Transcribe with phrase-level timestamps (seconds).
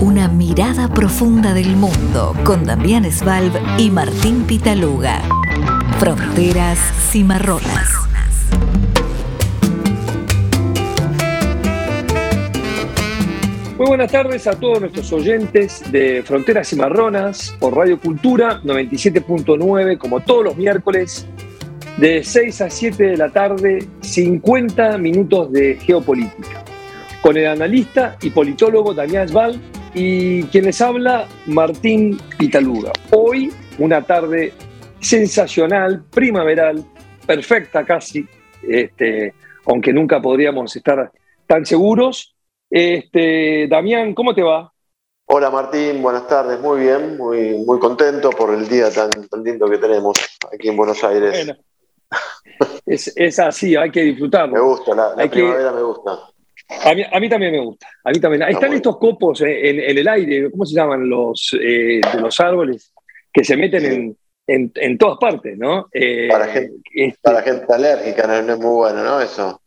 [0.00, 5.20] Una mirada profunda del mundo con Damián Svalb y Martín Pitaluga.
[5.98, 6.78] Fronteras
[7.10, 7.90] cimarronas.
[13.76, 20.20] Muy buenas tardes a todos nuestros oyentes de Fronteras Cimarronas por Radio Cultura 97.9, como
[20.20, 21.26] todos los miércoles,
[21.96, 26.62] de 6 a 7 de la tarde, 50 minutos de geopolítica.
[27.20, 29.60] Con el analista y politólogo Damián Svalb
[29.94, 32.92] y quien les habla, Martín Pitaluga.
[33.10, 34.52] Hoy, una tarde
[35.00, 36.84] sensacional, primaveral,
[37.26, 38.26] perfecta casi,
[38.62, 39.34] este,
[39.66, 41.10] aunque nunca podríamos estar
[41.46, 42.34] tan seguros.
[42.70, 44.72] Este, Damián, ¿cómo te va?
[45.30, 49.10] Hola Martín, buenas tardes, muy bien, muy, muy contento por el día tan,
[49.44, 50.16] lindo que tenemos
[50.50, 51.54] aquí en Buenos Aires.
[52.86, 54.54] es, así, hay que disfrutarlo.
[54.54, 56.18] Me gusta, la, primavera me gusta.
[56.68, 57.88] A mí, también me gusta.
[58.04, 58.42] A mí también.
[58.42, 61.08] Están estos copos en, el aire, ¿cómo se llaman?
[61.08, 62.92] Los eh, de los árboles
[63.32, 64.16] que se meten
[64.46, 65.88] en, todas partes, ¿no?
[65.92, 69.20] Eh, para, gente, este para gente alérgica no, es muy bueno, ¿no?
[69.20, 69.60] Eso.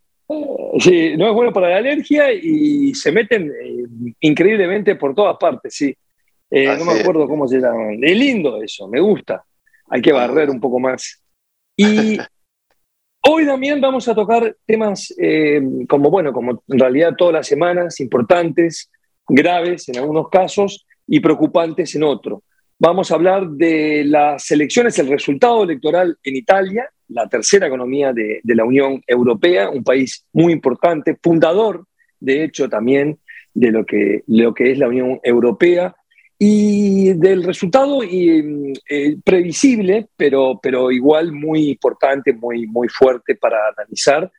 [0.79, 3.83] Sí, no es bueno para la alergia y se meten eh,
[4.21, 5.95] increíblemente por todas partes, sí.
[6.51, 7.97] no me acuerdo cómo se llaman.
[8.01, 9.43] Es lindo eso, me gusta.
[9.89, 11.21] Hay que barrer un poco más.
[11.75, 12.17] Y
[13.23, 17.99] Hoy también vamos a tocar temas eh, como, bueno, como en realidad todas las semanas,
[17.99, 18.89] importantes,
[19.27, 22.41] graves en algunos casos y preocupantes en otros.
[22.79, 28.41] Vamos a hablar de las elecciones, el resultado electoral en Italia, la tercera economía de,
[28.43, 31.85] de la Unión Europea, un país muy importante, fundador,
[32.19, 33.19] de hecho, también
[33.53, 35.95] de lo que, lo que es la Unión Europea,
[36.43, 43.57] y del resultado y, eh, previsible, pero, pero igual muy importante, muy, muy fuerte para
[43.77, 44.31] analizar,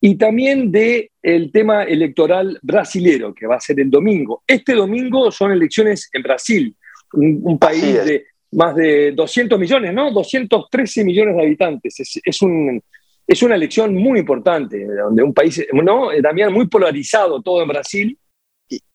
[0.00, 4.42] y también del el tema electoral brasilero, que va a ser el domingo.
[4.46, 6.74] Este domingo son elecciones en Brasil,
[7.12, 10.10] un, país de más de 200 millones, ¿no?
[10.12, 12.00] 213 millones de habitantes.
[12.00, 12.82] Es, es, un,
[13.26, 16.08] es una elección muy importante, donde un país, ¿no?
[16.22, 18.18] También muy polarizado todo en Brasil.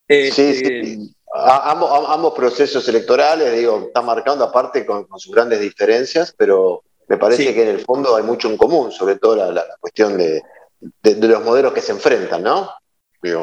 [0.10, 7.54] sí, ambos, procesos electorales, digo, están marcando aparte con, sus grandes diferencias, pero me parece
[7.54, 10.42] que en el fondo hay mucho en común, sobre todo la, cuestión de,
[11.04, 12.70] los modelos que se enfrentan, ¿no?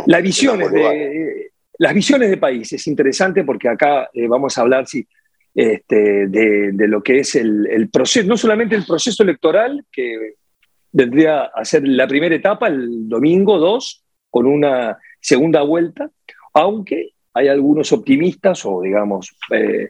[0.06, 4.86] las visiones de, las visiones de país es interesante porque acá eh, vamos a hablar
[4.86, 5.04] sí,
[5.54, 10.34] este, de, lo que es el, el, proceso, no solamente el proceso electoral, que
[10.92, 16.10] vendría a ser la primera etapa el domingo 2, con una segunda vuelta,
[16.54, 19.88] aunque hay algunos optimistas o, digamos, eh,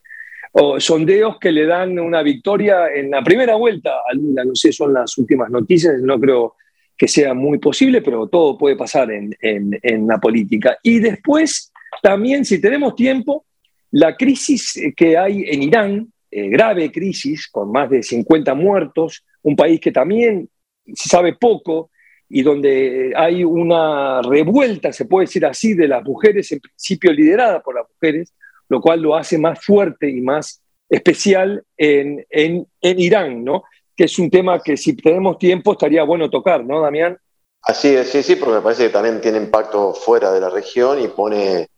[0.52, 4.44] o sondeos que le dan una victoria en la primera vuelta a Lula.
[4.44, 6.56] No sé, son las últimas noticias, no creo
[6.96, 10.78] que sea muy posible, pero todo puede pasar en, en, la política.
[10.82, 11.72] Y después,
[12.02, 13.44] también, si tenemos tiempo,
[13.90, 19.56] la crisis que hay en Irán, eh, grave crisis, con más de 50 muertos, un
[19.56, 20.48] país que también
[20.86, 21.90] se sabe poco,
[22.34, 27.60] y donde hay una revuelta, se puede decir así, de las mujeres, en principio liderada
[27.60, 28.32] por las mujeres,
[28.70, 33.64] lo cual lo hace más fuerte y más especial en, en, en Irán, ¿no?
[33.94, 37.18] Que es un tema que si tenemos tiempo estaría bueno tocar, ¿no, Damián?
[37.60, 41.02] Así es, sí, sí, porque me parece que también tiene impacto fuera de la región
[41.02, 41.68] y pone,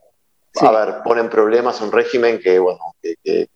[0.61, 3.49] a ver, pone en problemas un régimen que, bueno, que,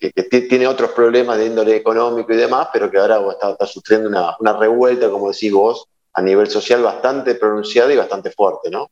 [0.50, 4.34] tiene otros problemas de índole económico y demás, pero que ahora está, está sufriendo una,
[4.40, 8.90] una revuelta, como decís vos, a nivel social bastante pronunciada y bastante fuerte, ¿no?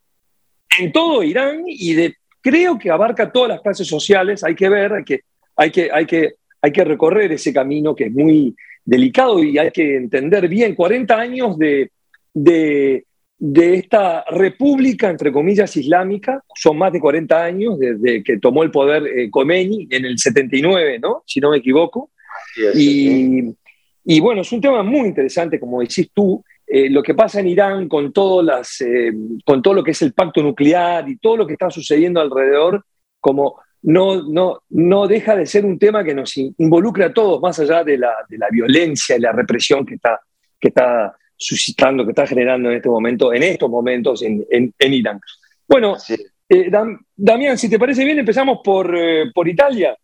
[0.79, 4.93] En todo Irán y de, creo que abarca todas las clases sociales, hay que ver,
[4.93, 5.21] hay que,
[5.57, 8.55] hay que, hay que, hay que recorrer ese camino que es muy
[8.85, 11.91] delicado y hay que entender bien 40 años de,
[12.33, 13.05] de,
[13.39, 19.07] esta república, entre comillas, islámica, son más de 40 años desde que tomó el poder
[19.07, 21.23] eh, Khomeini en el 79, ¿no?
[21.27, 22.11] si no me equivoco.
[22.75, 23.55] y,
[24.05, 27.49] y bueno, es un tema muy interesante, como decís tú, eh, lo que pasa en
[27.49, 28.13] Irán con,
[28.45, 29.13] las, eh,
[29.45, 32.85] con todo lo que es el pacto nuclear y todo lo que está sucediendo alrededor,
[33.21, 37.59] como no, no, no deja de ser un tema que nos involucra a todos, más
[37.61, 40.21] allá de la, de la violencia y la represión que está,
[40.59, 45.21] que está suscitando, que está generando en este momento, en estos momentos en, en, Irán.
[45.69, 45.97] Bueno,
[46.49, 46.71] eh,
[47.15, 48.93] Damián, si te parece bien, empezamos por,
[49.33, 49.97] por Italia.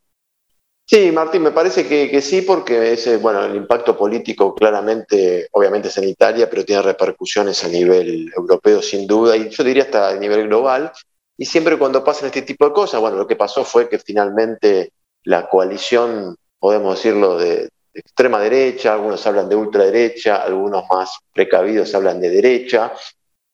[0.84, 5.96] Sí, Martín, me parece que, sí, porque ese, bueno, el impacto político claramente, obviamente es
[5.96, 10.16] en Italia, pero tiene repercusiones a nivel europeo sin duda, y yo diría hasta a
[10.16, 10.92] nivel global.
[11.36, 14.92] Y siempre cuando pasan este tipo de cosas, bueno, lo que pasó fue que finalmente
[15.24, 22.20] la coalición, podemos decirlo, de, extrema derecha, algunos hablan de ultraderecha, algunos más precavidos hablan
[22.20, 22.92] de derecha,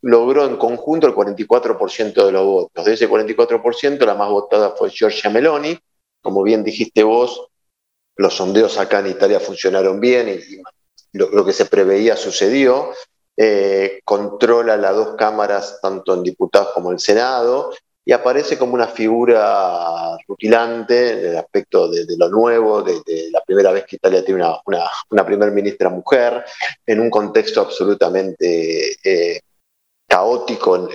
[0.03, 2.85] logró en conjunto el 44% de los votos.
[2.85, 5.79] De ese 44%, la más votada fue Giorgia Meloni.
[6.21, 7.49] Como bien dijiste vos,
[8.17, 10.63] los sondeos acá en Italia funcionaron bien y,
[11.13, 12.91] lo, que se preveía sucedió.
[13.37, 17.71] Eh, controla las dos cámaras, tanto en diputados como en Senado,
[18.05, 23.71] y aparece como una figura rutilante en el aspecto de, lo nuevo, de, la primera
[23.71, 26.43] vez que Italia tiene una, una, primer ministra mujer,
[26.87, 29.41] en un contexto absolutamente eh,
[30.09, 30.89] caótico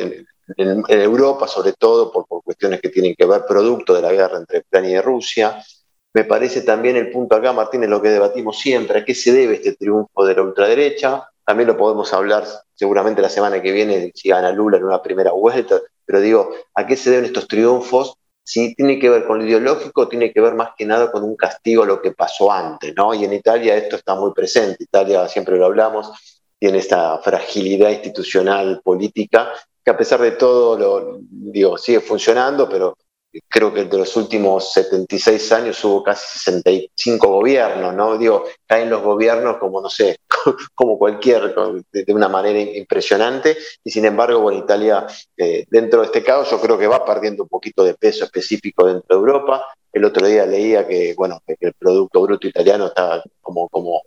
[0.58, 4.60] Europa, sobre todo por, por, cuestiones que tienen que ver producto de la guerra entre
[4.60, 5.64] Ucrania y Rusia.
[6.14, 9.32] Me parece también el punto acá, Martín, es lo que debatimos siempre, a qué se
[9.32, 11.28] debe este triunfo de la ultraderecha.
[11.44, 15.32] También lo podemos hablar seguramente la semana que viene si gana Lula en una primera
[15.32, 18.16] vuelta, pero digo, ¿a qué se deben estos triunfos?
[18.44, 21.36] Si tiene que ver con lo ideológico, tiene que ver más que nada con un
[21.36, 23.14] castigo a lo que pasó antes, ¿no?
[23.14, 24.84] Y en Italia esto está muy presente.
[24.84, 26.12] Italia, siempre lo hablamos,
[26.60, 29.50] tiene esta fragilidad institucional política
[29.84, 32.96] que a pesar de todo, lo, digo, sigue funcionando, pero
[33.50, 38.18] creo que de los últimos 76 años hubo casi 65 gobiernos, ¿no?
[38.18, 40.20] Digo, caen los gobiernos como, no sé,
[40.76, 41.56] como cualquier,
[41.92, 45.08] de una manera impresionante, y sin embargo, bueno, Italia,
[45.38, 48.86] eh, dentro de este caos, yo creo que va perdiendo un poquito de peso específico
[48.86, 49.66] dentro de Europa.
[49.92, 54.02] El otro día leía que, bueno, que el Producto Bruto italiano está como, como,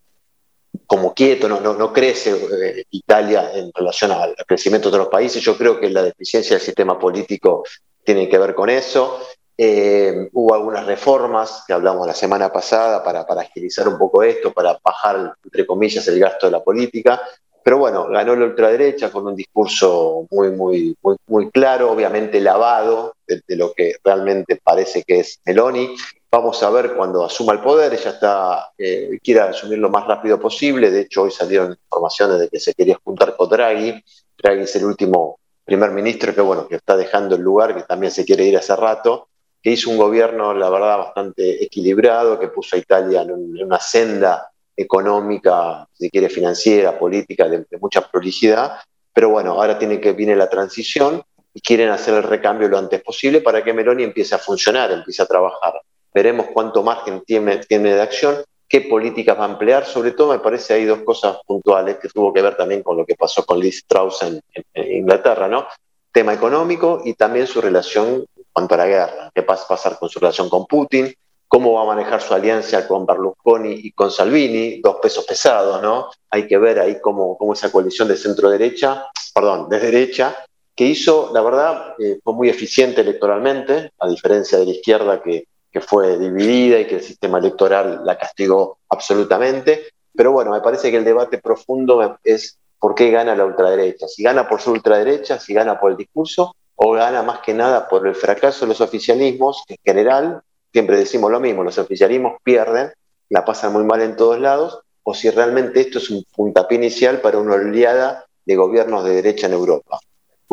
[0.87, 5.43] como quieto, no, no, no crece eh, Italia en relación al crecimiento de otros países.
[5.43, 7.65] Yo creo que la deficiencia del sistema político
[8.05, 9.21] tiene que ver con eso.
[9.59, 14.79] Eh, hubo algunas reformas que hablamos la semana pasada para, agilizar un poco esto, para
[14.83, 17.21] bajar, entre comillas, el gasto de la política.
[17.63, 20.97] Pero bueno, ganó la ultraderecha con un discurso muy, muy,
[21.27, 25.97] muy claro, obviamente lavado de, lo que realmente parece que es Meloni.
[26.31, 30.39] Vamos a ver cuando asuma el poder, ella está, eh, quiere asumir lo más rápido
[30.39, 30.91] posible.
[30.91, 34.03] De hecho, hoy salieron informaciones de que se quería juntar con Draghi.
[34.37, 38.13] Draghi es el último primer ministro que, bueno, que está dejando el lugar, que también
[38.13, 39.29] se quiere ir hace rato
[39.67, 44.49] que hizo un gobierno, la verdad, bastante equilibrado, que puso a Italia en, una senda
[44.77, 48.79] económica, si quiere, financiera, política, de, mucha prolijidad.
[49.13, 51.21] Pero bueno, ahora tiene que, viene la transición
[51.57, 55.23] y quieren hacer el recambio lo antes posible para que Meloni empiece a funcionar, empiece
[55.23, 55.81] a trabajar.
[56.13, 59.87] Veremos cuánto margen tiene, tiene de acción, qué políticas va a emplear.
[59.87, 63.07] Sobre todo, me parece, hay dos cosas puntuales que tuvo que ver también con lo
[63.07, 64.39] que pasó con Liz Strauss en,
[64.75, 65.67] Inglaterra, ¿no?
[66.13, 70.21] Tema económico y también su relación a la guerra, qué va a pasar con su
[70.21, 71.11] relación con Putin,
[71.49, 76.11] cómo va a manejar su alianza con Berlusconi y con Salvini, dos pesos pesados, ¿no?
[76.31, 80.37] Hay que ver ahí cómo, cómo esa coalición de centro-derecha, perdón, de derecha,
[80.77, 85.49] que hizo, la verdad, eh, fue muy eficiente electoralmente, a diferencia de la izquierda que,
[85.73, 89.87] que fue dividida y que el sistema electoral la castigó absolutamente.
[90.15, 94.07] Pero bueno, me parece que el debate profundo es por qué gana la ultraderecha.
[94.07, 97.89] Si gana por su ultraderecha, si gana por el discurso, o gana más que nada
[97.89, 100.43] por el fracaso de los oficialismos, en general,
[100.73, 102.93] siempre decimos lo mismo, los oficialismos pierden,
[103.31, 107.21] la pasan muy mal en todos lados, o si realmente esto es un puntapié inicial
[107.21, 109.99] para una oleada de gobiernos de derecha en Europa.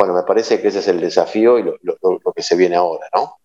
[0.03, 3.35] Bueno, me parece que ese es el desafío y lo, que se viene ahora, ¿no?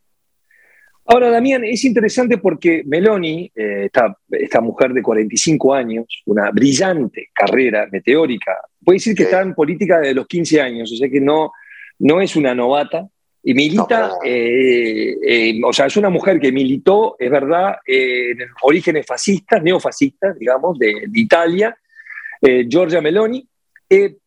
[1.06, 7.28] Ahora, Damián, es interesante porque Meloni, eh, esta, esta, mujer de 45 años, una brillante
[7.32, 11.20] carrera meteórica, puede decir que está en política desde los 15 años, o sea que
[11.20, 11.52] no,
[12.00, 13.06] no es una novata
[13.40, 19.06] y milita, eh, eh, o sea, es una mujer que militó, es verdad, en orígenes
[19.06, 21.78] fascistas, neofascistas, digamos, de, Italia,
[22.42, 23.48] eh, Giorgia Meloni,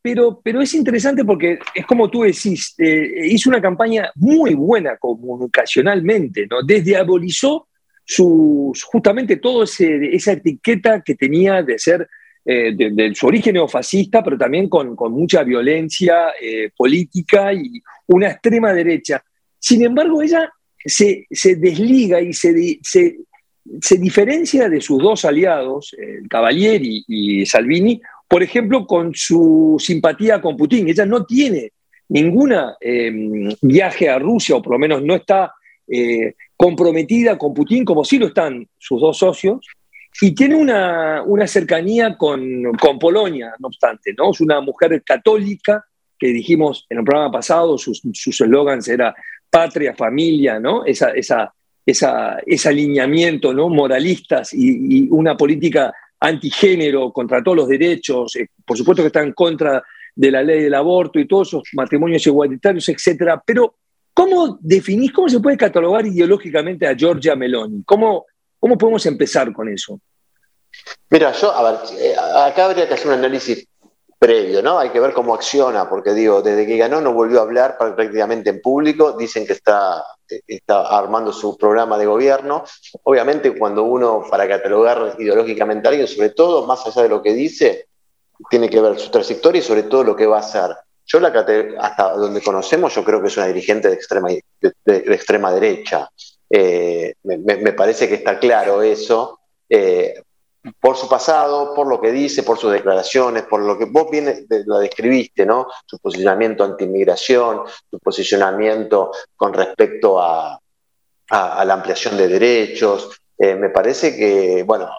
[0.02, 6.48] pero, pero es interesante porque es como tú decís, hizo una campaña muy buena comunicacionalmente,
[6.50, 6.64] ¿no?
[6.64, 7.68] Desdiabolizó
[8.04, 12.08] sus, justamente toda esa etiqueta que tenía de ser
[12.44, 18.74] eh, de, su origen neofascista, pero también con, mucha violencia eh, política y una extrema
[18.74, 19.24] derecha.
[19.60, 20.52] Sin embargo, ella
[20.84, 21.28] se,
[21.58, 28.88] desliga y se, se, diferencia de sus dos aliados, el Cavalieri y Salvini, por ejemplo,
[28.88, 30.88] con su simpatía con Putin.
[30.88, 31.74] Ella no tiene
[32.08, 35.54] ninguna em, viaje a Rusia, o por lo menos no está
[35.86, 39.68] eh, comprometida con Putin, como sí lo están sus dos socios,
[40.22, 42.72] y tiene una, cercanía con,
[43.02, 44.32] Polonia, no obstante, ¿no?
[44.32, 45.84] Es una mujer católica,
[46.18, 49.14] que dijimos en el programa pasado, sus, sus eslogans era
[49.50, 50.86] patria, familia, ¿no?
[50.86, 51.54] Esa, esa,
[51.86, 53.68] ese alineamiento, ¿no?
[53.68, 59.34] Moralistas y, una política antigénero contra todos los derechos, eh, por supuesto que está en
[59.34, 59.84] contra
[60.16, 63.42] de la ley del aborto y todos esos matrimonios igualitarios, etcétera.
[63.46, 63.76] Pero,
[64.14, 67.84] ¿cómo definís, cómo se puede catalogar ideológicamente a Giorgia Meloni?
[67.86, 68.26] ¿Cómo,
[68.60, 70.00] ¿Cómo podemos empezar con eso?
[71.10, 73.68] Mira, yo, a ver, eh, acá habría que hacer un análisis
[74.22, 74.78] previo, ¿no?
[74.78, 78.52] Hay que ver cómo acciona, porque digo, desde que ganó no volvió a hablar prácticamente
[78.52, 80.06] en público, dicen que está,
[80.46, 82.64] está armando su programa de gobierno.
[83.02, 87.34] Obviamente cuando uno, para catalogar ideológicamente a alguien, sobre todo, más allá de lo que
[87.34, 87.88] dice,
[88.48, 90.70] tiene que ver su trayectoria y sobre todo lo que va a hacer.
[91.04, 91.30] Yo la
[91.80, 96.08] hasta donde conocemos, yo creo que es una dirigente de extrema, de, extrema derecha.
[96.48, 99.40] Eh, me, parece que está claro eso.
[99.68, 100.14] Eh,
[100.80, 104.46] por su pasado, por lo que dice, por sus declaraciones, por lo que vos bien
[104.66, 105.68] lo describiste, ¿no?
[105.86, 110.60] Su posicionamiento anti-inmigración, su posicionamiento con respecto a,
[111.30, 113.10] la ampliación de derechos.
[113.38, 114.90] Eh, me parece que, bueno,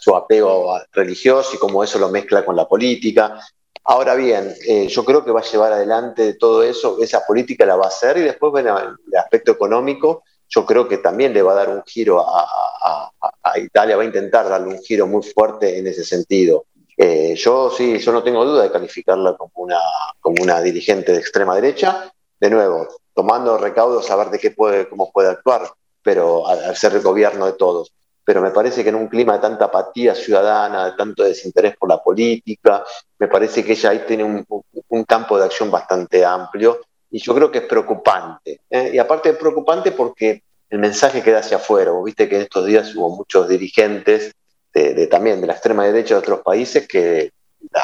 [0.00, 3.40] su apego religioso y cómo eso lo mezcla con la política.
[3.84, 7.76] Ahora bien, eh, yo creo que va a llevar adelante todo eso, esa política la
[7.76, 11.52] va a hacer y después, bueno, el aspecto económico yo creo que también le va
[11.52, 13.10] a dar un giro a,
[13.56, 16.64] Italia, va a intentar darle un giro muy fuerte en ese sentido.
[16.96, 19.78] Eh, yo sí, yo no tengo duda de calificarla como una,
[20.20, 25.10] como una dirigente de extrema derecha, de nuevo, tomando recaudos, saber de qué puede, cómo
[25.12, 25.70] puede actuar,
[26.02, 27.92] pero al ser el gobierno de todos.
[28.24, 31.88] Pero me parece que en un clima de tanta apatía ciudadana, de tanto desinterés por
[31.88, 32.84] la política,
[33.18, 34.44] me parece que ella ahí tiene un,
[34.88, 36.80] un campo de acción bastante amplio
[37.14, 38.62] y yo creo que es preocupante.
[38.68, 38.90] ¿eh?
[38.92, 41.92] Y aparte es preocupante porque el mensaje queda hacia afuera.
[41.92, 44.34] Vos viste que en estos días hubo muchos dirigentes
[44.72, 47.30] de, también de la extrema derecha de otros países que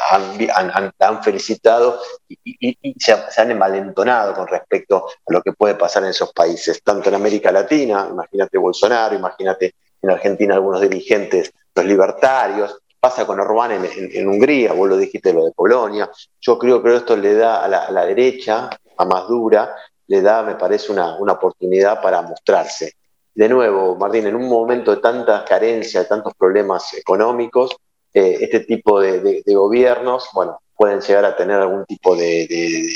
[0.09, 6.09] han, han, felicitado y, se, han envalentonado con respecto a lo que puede pasar en
[6.09, 12.81] esos países, tanto en América Latina, imagínate Bolsonaro, imagínate en Argentina algunos dirigentes, los libertarios,
[12.99, 16.11] pasa con Orbán en, Hungría, vos lo dijiste lo de Polonia,
[16.41, 18.69] yo creo que esto le da a la, a la derecha
[19.05, 19.75] más dura,
[20.07, 22.93] le da, me parece, una, oportunidad para mostrarse.
[23.33, 27.75] De nuevo, Martín, en un momento de tanta carencia, de tantos problemas económicos,
[28.13, 32.89] eh, este tipo de, gobiernos, bueno, pueden llegar a tener algún tipo de,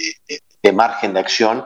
[0.74, 1.66] margen de acción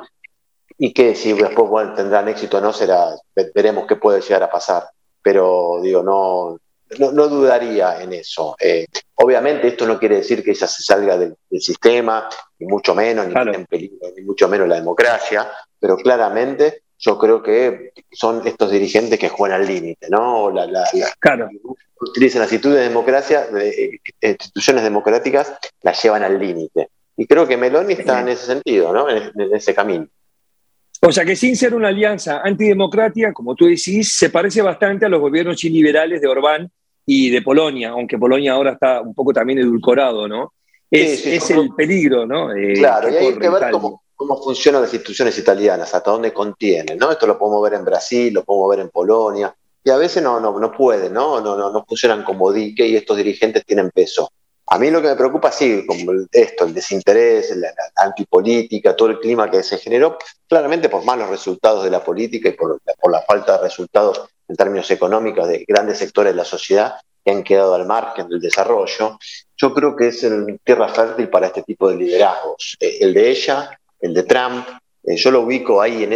[0.77, 3.15] y que si después tendrán éxito o no, será,
[3.55, 4.89] veremos qué puede llegar a pasar.
[5.22, 6.60] Pero digo, no,
[6.98, 8.55] no, dudaría en eso.
[8.60, 12.27] Eh, obviamente esto no quiere decir que ella se salga del, sistema,
[12.58, 17.41] ni mucho menos, ni en peligro, ni mucho menos la democracia, pero claramente yo creo
[17.41, 20.51] que son estos dirigentes que juegan al límite, ¿no?
[20.51, 20.67] La,
[21.19, 21.50] claro.
[22.01, 26.89] Utilizan las instituciones de democracia, de, instituciones democráticas, las llevan al límite.
[27.15, 29.10] Y creo que Meloni está en ese sentido, ¿no?
[29.10, 30.08] En, en, ese camino.
[31.01, 35.10] O sea que sin ser una alianza antidemocrática, como tú decís, se parece bastante a
[35.10, 36.69] los gobiernos iliberales de Orbán
[37.12, 40.54] y de Polonia, aunque Polonia ahora está un poco también edulcorado, ¿no?
[40.92, 42.56] Es, el peligro, ¿no?
[42.56, 44.04] Eh, claro, y hay que ver cómo,
[44.44, 47.12] funcionan las instituciones italianas, hasta dónde contienen, ¿no?
[47.12, 49.51] Esto lo podemos ver en Brasil, lo podemos ver en Polonia,
[49.84, 51.42] y a veces no, no, no pueden, ¿no?
[51.42, 54.32] No, no, no funcionan como dique y estos dirigentes tienen peso.
[54.68, 59.20] A mí lo que me preocupa, sí, como esto, el desinterés, la, antipolítica, todo el
[59.20, 63.24] clima que se generó, claramente por malos resultados de la política y por, por la
[63.24, 67.75] falta de resultados en términos económicos de grandes sectores de la sociedad que han quedado
[67.75, 69.20] al margen del desarrollo,
[69.56, 72.75] yo creo que es el tierra fértil para este tipo de liderazgos.
[72.79, 74.68] Eh, el de ella, el de Trump,
[75.03, 76.13] eh, yo lo ubico ahí en,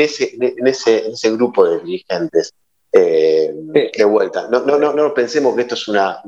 [0.00, 2.52] ese, ese, grupo de dirigentes.
[2.92, 3.50] Eh,
[3.96, 4.48] de vuelta.
[4.50, 6.20] No, no, no, no pensemos que esto es una,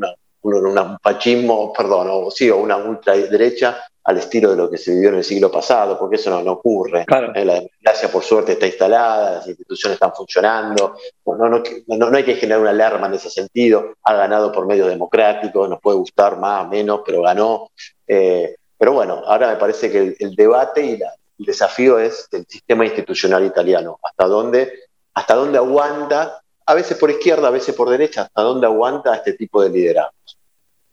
[0.42, 5.08] un fascismo, perdón, o, sí, o una ultraderecha al estilo de lo que se vivió
[5.08, 7.06] en el siglo pasado, porque eso no, ocurre.
[7.34, 11.62] Eh, la democracia, por suerte, está instalada, las instituciones están funcionando, no,
[12.11, 15.80] no, hay que generar una alarma en ese sentido, ha ganado por medios democráticos, nos
[15.80, 17.70] puede gustar más, menos, pero ganó.
[18.06, 22.84] Eh, pero bueno, ahora me parece que el, debate y el desafío es el sistema
[22.84, 24.80] institucional italiano, hasta dónde,
[25.14, 29.32] hasta dónde aguanta, a veces por izquierda, a veces por derecha, hasta dónde aguanta este
[29.32, 30.38] tipo de liderazgos.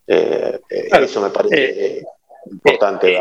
[0.06, 2.02] Eh, eso me parece
[2.50, 3.18] importante.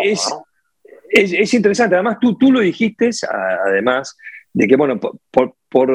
[1.09, 3.09] Es, interesante, además tú, tú lo dijiste,
[3.65, 4.17] además
[4.53, 4.99] de que, bueno,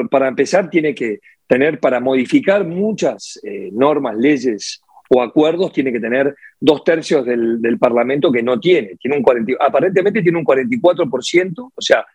[0.09, 5.99] para empezar tiene que tener, para modificar muchas eh, normas, leyes o acuerdos, tiene que
[5.99, 8.95] tener dos tercios del, Parlamento que no tiene.
[8.99, 12.05] tiene un 40, aparentemente tiene un 44%, o sea,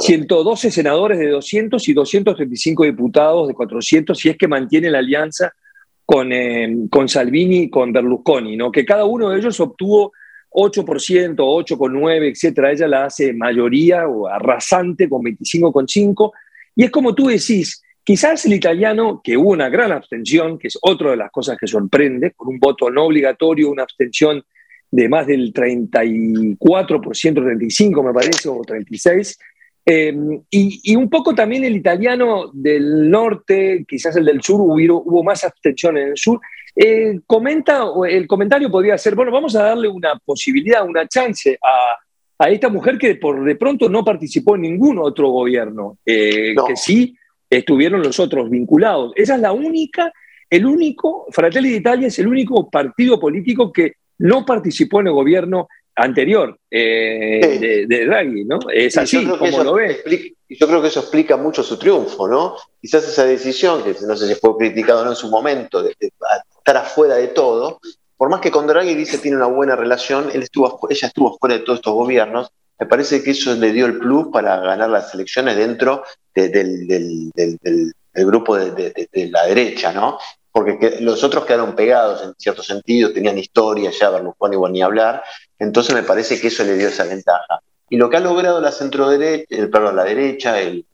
[0.00, 5.52] 112 senadores de 200 y 235 diputados de 400, si es que mantiene la alianza
[6.04, 8.72] con, eh, con Salvini y con Berlusconi, ¿no?
[8.72, 10.12] que cada uno de ellos obtuvo
[10.50, 12.72] 8%, 8,9%, etcétera.
[12.72, 16.32] Ella la hace mayoría o arrasante con 25,5%.
[16.76, 20.78] Y es como tú decís, quizás el italiano, que hubo una gran abstención, que es
[20.80, 24.42] otra de las cosas que sorprende, con un voto no obligatorio, una abstención
[24.90, 29.36] de más del 34%, 35% me parece, o 36%,
[29.90, 35.24] Em, y, un poco también el italiano del norte, quizás el del sur, hubo, hubo
[35.24, 36.38] más abstención en el sur.
[36.76, 41.96] Eh, comenta, el comentario podría ser, bueno, vamos a darle una posibilidad, una chance a,
[42.44, 46.76] a esta mujer que por de pronto no participó en ningún otro gobierno, eh, que
[46.76, 47.16] sí
[47.48, 49.12] estuvieron los otros vinculados.
[49.16, 50.12] Esa es la única,
[50.50, 55.66] el único, Fratelli d'Italia es el único partido político que no participó en el gobierno
[55.98, 58.58] anterior eh, de, Draghi, ¿no?
[58.72, 60.02] Es así, como lo ve.
[60.48, 62.56] yo creo que eso explica mucho su triunfo, ¿no?
[62.80, 66.76] Quizás esa decisión, que no sé si fue criticado no en su momento, de, estar
[66.76, 67.80] afuera de todo,
[68.16, 71.56] por más que con Draghi dice tiene una buena relación, él estuvo, ella estuvo fuera
[71.56, 75.12] de todos estos gobiernos, me parece que eso le dio el plus para ganar las
[75.12, 80.18] elecciones dentro del, del, grupo de, la derecha, ¿no?
[80.50, 85.22] Porque los otros quedaron pegados en cierto sentido, tenían historia, ya Berlusconi igual ni hablar,
[85.58, 87.60] entonces me parece que eso le dio esa ventaja.
[87.90, 90.84] Y lo que ha logrado la centro derecha, el, perdón, la derecha, el,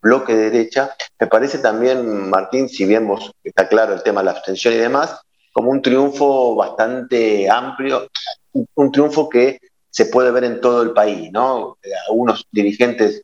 [0.00, 4.26] bloque de derecha, me parece también, Martín, si bien vos está claro el tema de
[4.26, 5.20] la abstención y demás,
[5.52, 8.08] como un triunfo bastante amplio,
[8.52, 11.76] un, triunfo que se puede ver en todo el país, ¿no?
[12.08, 13.22] Algunos dirigentes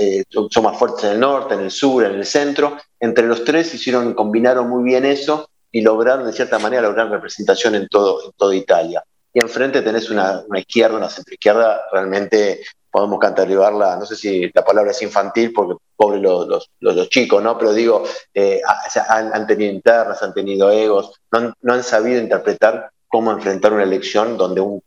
[0.00, 2.76] eh, son más fuertes en el norte, en el sur, en el centro.
[2.98, 7.74] Entre los tres hicieron, combinaron muy bien eso y lograron, de cierta manera, lograr representación
[7.74, 12.60] en todo, en toda Italia y enfrente tenés una, izquierda, una centroizquierda, realmente
[12.90, 17.56] podemos cantarribarla, no sé si la palabra es infantil, porque pobre los, los, chicos, ¿no?
[17.56, 18.02] Pero digo,
[18.34, 18.60] eh,
[19.08, 24.60] han, tenido internas, han tenido egos, no han, sabido interpretar cómo enfrentar una elección donde
[24.60, 24.82] un,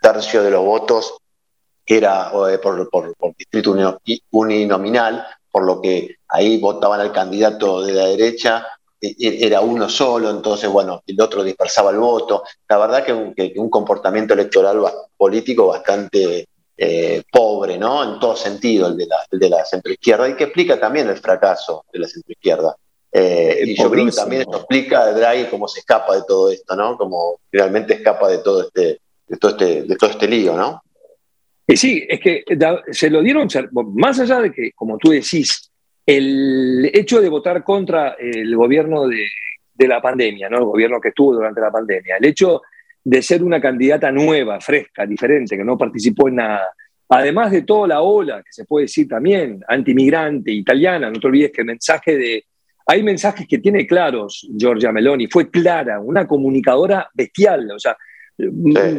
[0.00, 1.14] tercio de los votos
[1.86, 3.76] era eh, por, por, por, distrito
[4.30, 8.66] uninominal, por lo que ahí votaban al candidato de la derecha
[9.02, 12.44] era uno solo, entonces, bueno, el otro dispersaba el voto.
[12.68, 14.80] La verdad que un, un comportamiento electoral
[15.16, 18.02] político bastante eh, pobre, ¿no?
[18.04, 21.18] En todo sentido, el de la, el de la centroizquierda, y que explica también el
[21.18, 22.76] fracaso de la centroizquierda.
[23.10, 26.50] Eh, y yo creo que también esto explica a Draghi cómo se escapa de todo
[26.50, 26.96] esto, ¿no?
[26.96, 30.82] Como realmente escapa de todo este, de todo este, de todo este lío, ¿no?
[31.66, 32.44] Y sí, es que
[32.90, 35.70] se lo dieron, más allá de que, como tú decís,
[36.04, 39.26] el hecho de votar contra el gobierno de,
[39.86, 40.58] la pandemia, ¿no?
[40.58, 42.62] el gobierno que estuvo durante la pandemia, el hecho
[43.02, 46.68] de ser una candidata nueva, fresca, diferente, que no participó en nada,
[47.08, 51.50] además de toda la ola, que se puede decir también, antimigrante, italiana, no te olvides
[51.52, 52.44] que el mensaje de...
[52.86, 57.96] Hay mensajes que tiene claros Giorgia Meloni, fue clara, una comunicadora bestial, o sea,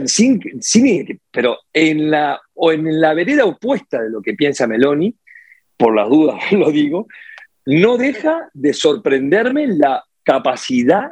[0.06, 5.14] sin, sin, pero en la, o en la vereda opuesta de lo que piensa Meloni,
[5.78, 7.08] por las dudas lo digo,
[7.66, 11.12] no deja de sorprenderme la capacidad,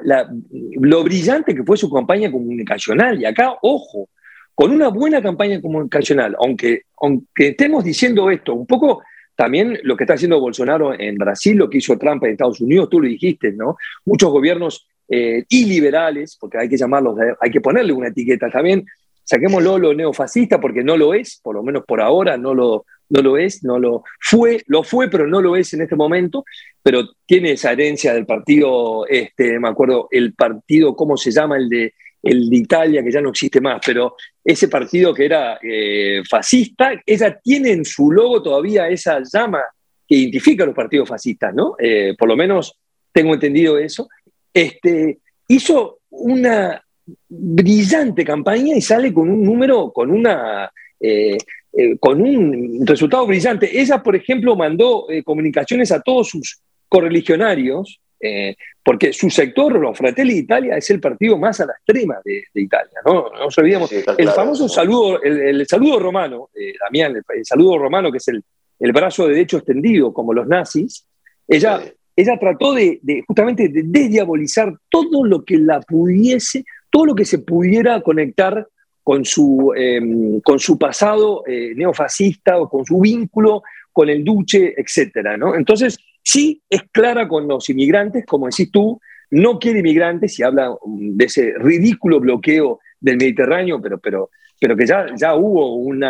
[0.80, 3.20] lo brillante que fue su campaña comunicacional.
[3.20, 4.10] Y acá, ojo,
[4.56, 9.02] con una buena campaña comunicacional, aunque, aunque estemos diciendo esto, un poco
[9.36, 12.90] también lo que está haciendo Bolsonaro en Brasil, lo que hizo Trump en Estados Unidos,
[12.90, 13.76] tú lo dijiste, ¿no?
[14.06, 18.86] Muchos gobiernos eh, iliberales, porque hay que llamarlos, hay que ponerle una etiqueta también,
[19.24, 23.22] saquémoslo lo neofascista, porque no lo es, por lo menos por ahora no lo, no
[23.22, 26.46] lo es, no lo fue, lo fue, pero no lo es en este momento,
[26.82, 31.58] pero tiene esa herencia del partido, este, me acuerdo, el partido, ¿cómo se llama?
[31.58, 31.94] El de,
[32.24, 36.94] el de Italia, que ya no existe más, pero ese partido que era eh, fascista,
[37.06, 39.62] ella tiene en su logo todavía esa llama
[40.08, 41.76] que identifica a los partidos fascistas, ¿no?
[41.80, 42.78] Eh, por lo menos
[43.12, 44.08] tengo entendido eso.
[44.54, 46.82] Este, hizo una
[47.28, 50.72] brillante campaña y sale con un número, con una...
[51.00, 51.38] Eh,
[51.74, 53.80] eh, con un resultado brillante.
[53.80, 59.98] Ella, por ejemplo, mandó eh, comunicaciones a todos sus correligionarios, eh, porque su sector, los
[59.98, 63.00] Fratelli d'Italia, es el partido más a la extrema de, Italia.
[63.06, 63.90] No, no nos olvidemos.
[63.92, 66.50] el famoso saludo, el, saludo romano,
[66.84, 68.44] Damián, el, saludo romano, que es el,
[68.92, 71.06] brazo de derecho extendido, como los nazis,
[71.48, 71.82] ella,
[72.16, 77.26] ella trató de, de, justamente de desdiabolizar todo lo que la pudiese, todo lo que
[77.26, 78.68] se pudiera conectar
[79.04, 84.74] con su, em, con su pasado eh, neofascista o con su vínculo con el duce,
[84.78, 85.38] etc.
[85.38, 85.56] ¿no?
[85.56, 89.00] Entonces, sí es clara con los inmigrantes, como decís tú,
[89.32, 94.76] no quiere inmigrantes y habla um, de ese ridículo bloqueo del Mediterráneo, pero, pero, pero
[94.78, 96.04] que ya, ya hubo un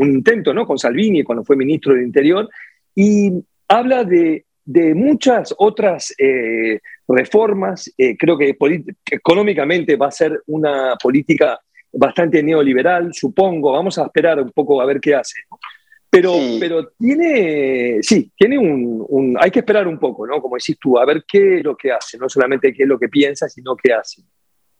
[0.00, 0.66] intento ¿no?
[0.66, 2.48] con Salvini cuando fue ministro del Interior,
[2.94, 3.32] y
[3.68, 8.56] habla de, de muchas otras eh, reformas, eh, creo que
[9.10, 11.60] económicamente va a ser una política
[11.92, 13.72] bastante neoliberal, supongo.
[13.72, 15.40] Vamos a esperar un poco a ver qué hace.
[16.10, 20.40] Pero, pero tiene, sí, tiene un, hay que esperar un poco, ¿no?
[20.40, 22.98] Como decís tú, a ver qué es lo que hace, no solamente qué es lo
[22.98, 24.22] que piensa, sino qué hace.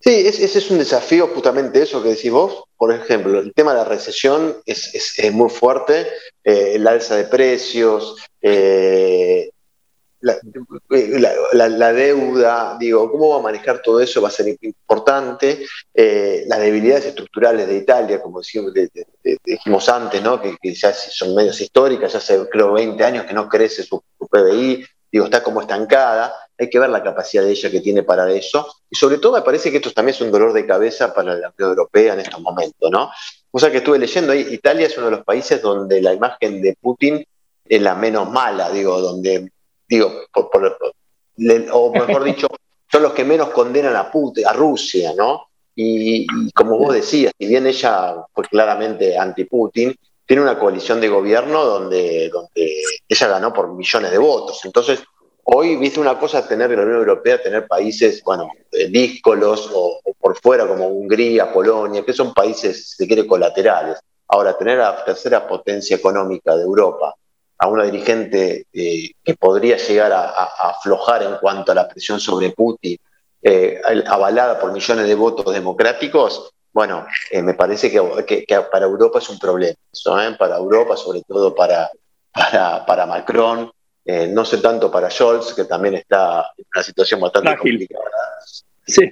[0.00, 2.64] Sí, ese es un desafío justamente eso que decís vos.
[2.76, 6.06] Por ejemplo, el tema de la recesión es, muy fuerte,
[6.44, 9.50] eh, el alza de precios, eh,
[10.20, 15.64] la, deuda, digo, cómo va a manejar todo eso va a ser importante.
[15.94, 20.40] Eh, las debilidades estructurales de Italia, como dijimos antes, ¿no?
[20.40, 24.84] que, ya son medios históricas, ya hace creo 20 años que no crece su, PBI,
[25.10, 26.34] digo, está como estancada.
[26.60, 28.66] Hay que ver la capacidad de ella que tiene para eso.
[28.90, 31.52] Y sobre todo me parece que esto también es un dolor de cabeza para la
[31.56, 33.10] Unión Europea en estos momentos, ¿no?
[33.52, 36.60] O sea que estuve leyendo ahí, Italia es uno de los países donde la imagen
[36.60, 37.24] de Putin
[37.68, 39.50] es la menos mala, digo, donde
[39.88, 40.12] digo,
[41.72, 42.48] o mejor dicho,
[42.90, 45.48] son los que menos condenan a Putin, a Rusia, ¿no?
[45.74, 49.94] Y, como vos decías, si bien ella fue claramente anti-Putin,
[50.26, 54.60] tiene una coalición de gobierno donde, donde ella ganó por millones de votos.
[54.64, 55.00] Entonces,
[55.44, 60.00] hoy, viste una cosa tener en la Unión Europea, tener países, bueno, eh, díscolos o,
[60.02, 64.00] o, por fuera como Hungría, Polonia, que son países, si se quiere, colaterales.
[64.26, 67.14] Ahora, tener a la tercera potencia económica de Europa
[67.58, 70.28] a una dirigente eh, que podría llegar a,
[70.70, 72.96] aflojar en cuanto a la presión sobre Putin,
[73.42, 79.28] eh, avalada por millones de votos democráticos, bueno, eh, me parece que, para Europa es
[79.28, 79.74] un problema.
[80.38, 81.90] para Europa, sobre todo para,
[82.86, 83.70] para, Macron,
[84.04, 88.04] no sé tanto para Scholz, que también está en una situación bastante complicada.
[88.86, 89.02] Sí.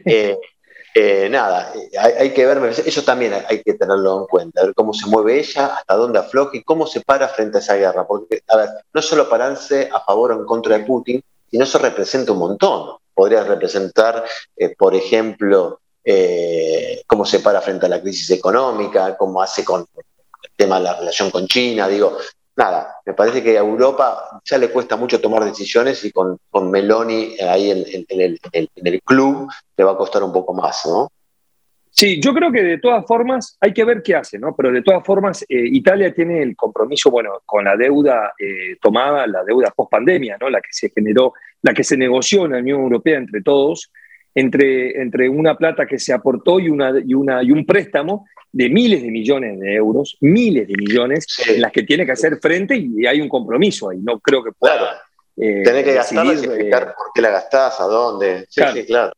[0.99, 5.07] Eh, nada, hay, que ver, eso también hay que tenerlo en cuenta, ver cómo se
[5.07, 8.07] mueve ella, hasta dónde afloja y cómo se para frente a esa guerra.
[8.07, 11.79] Porque, a ver, no solo pararse a favor o en contra de Putin, sino eso
[11.79, 12.97] representa un montón.
[13.13, 14.25] Podría representar,
[14.57, 19.83] eh, por ejemplo, eh, cómo se para frente a la crisis económica, cómo hace con
[19.83, 21.89] el tema de la relación con China.
[21.89, 22.17] Digo,
[22.57, 26.39] nada, me parece que a Europa ya le cuesta mucho tomar decisiones y con,
[26.71, 31.11] Meloni ahí en, el, club le va a costar un poco más, ¿no?
[31.91, 34.55] Sí, yo creo que de todas formas hay que ver qué hace, ¿no?
[34.55, 39.27] Pero de todas formas eh, Italia tiene el compromiso, bueno, con la deuda eh, tomada,
[39.27, 40.51] la deuda post pandemia, ¿no?
[40.51, 43.91] La que se generó, la que se negoció en la Unión Europea entre todos,
[44.37, 48.69] entre, entre una plata que se aportó y, una, y, una, y un préstamo de
[48.69, 52.77] miles de millones de euros, miles de millones, en las que tiene que hacer frente
[52.77, 53.99] y hay un compromiso ahí.
[54.03, 54.77] No creo que pueda.
[54.77, 54.97] Claro.
[55.39, 58.47] Eh, que gastarla y explicar eh, por qué la gastás, a dónde.
[58.49, 58.81] Sí, claro.
[58.87, 59.13] claro.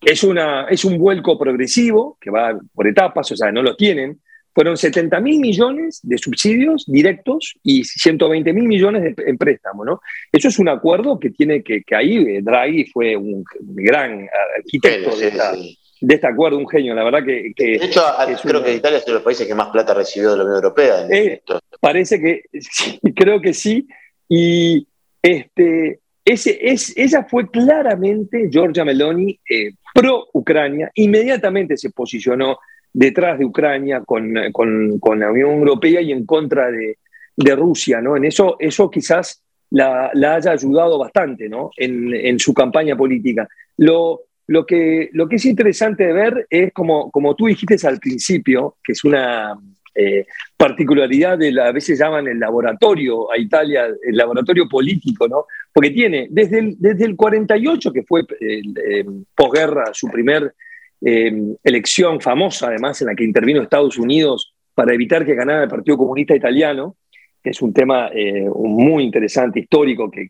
[0.00, 4.20] Es, una, es un vuelco progresivo que va por etapas, o sea, no lo tienen.
[4.58, 10.00] Fueron 70 mil millones de subsidios directos y 120 mil millones de, en préstamo, ¿no?
[10.32, 15.16] Eso es un acuerdo que tiene que, que ahí eh, Draghi fue un gran arquitecto
[15.16, 17.52] de, esta, de este acuerdo, un genio, la verdad que...
[17.56, 18.02] de hecho,
[18.42, 20.56] creo que Italia es uno de los países que más plata recibió de la Unión
[20.56, 21.06] Europea.
[21.08, 21.40] Eh,
[21.80, 22.42] parece que,
[23.14, 23.86] creo que sí,
[24.28, 24.88] y
[25.22, 32.58] este, ese, es, ella fue claramente, Giorgia Meloni, eh, pro-Ucrania, inmediatamente se posicionó
[32.92, 36.98] detrás de Ucrania con, con, la Unión Europea y en contra de,
[37.36, 38.16] de Rusia, ¿no?
[38.16, 41.70] En eso, eso quizás la, la haya ayudado bastante, ¿no?
[41.76, 43.48] En, en su campaña política.
[43.76, 47.98] Lo, lo que, lo que es interesante de ver es, como, como tú dijiste al
[47.98, 49.58] principio, que es una
[49.94, 55.46] eh, particularidad de la, a veces llaman el laboratorio a Italia, el laboratorio político, ¿no?
[55.72, 60.54] Porque tiene desde el, desde el 48, que fue eh, posguerra su primer
[61.00, 61.32] eh,
[61.62, 65.98] elección famosa, además, en la que intervino Estados Unidos para evitar que ganara el Partido
[65.98, 66.96] Comunista Italiano,
[67.42, 68.10] que es un tema
[68.54, 70.28] muy interesante, histórico, que,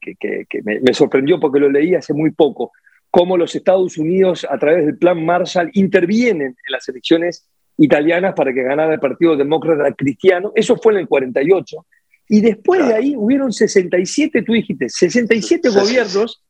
[0.62, 2.72] me, me, sorprendió porque lo leí hace muy poco,
[3.10, 7.46] cómo los Estados Unidos, a través del Plan Marshall, intervienen en las elecciones
[7.78, 10.52] italianas para que ganara el Partido Demócrata Cristiano.
[10.54, 11.86] Eso fue en el 48.
[12.28, 16.42] Y después de ahí hubieron 67, tú dijiste, 67 gobiernos.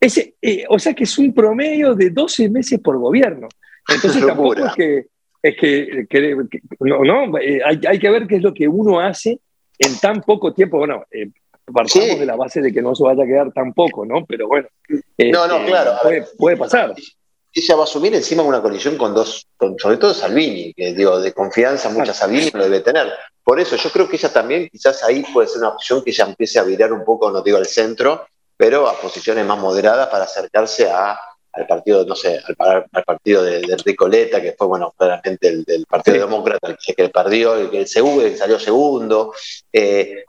[0.00, 3.48] Ese, eh, o sea que es un promedio de 12 meses por gobierno.
[3.88, 5.06] Entonces tampoco es que,
[5.42, 6.36] es que,
[6.80, 9.40] no, no eh, hay, hay, que ver qué es lo que uno hace
[9.78, 10.78] en tan poco tiempo.
[10.78, 11.30] Bueno, eh,
[11.72, 14.24] partamos de la base de que no se vaya a quedar tampoco, ¿no?
[14.26, 14.68] Pero bueno.
[14.88, 15.92] no, no, este, claro.
[16.36, 16.94] Puede, pasar.
[17.52, 21.32] Ella va a asumir encima una colisión con dos, sobre todo Salvini, que digo, de
[21.32, 23.08] confianza mucha Salvini lo debe tener.
[23.42, 26.26] Por eso yo creo que ella también, quizás ahí puede ser una opción que ella
[26.26, 28.26] empiece a virar un poco, no digo al centro,
[28.58, 31.18] pero a posiciones más moderadas para acercarse a,
[31.52, 35.64] al partido, no sé, al, partido de, de, Enrico Leta, que fue, bueno, claramente el
[35.64, 39.32] del Partido Demócrata, el que, perdió, el que, salió segundo.
[39.72, 40.24] Eh,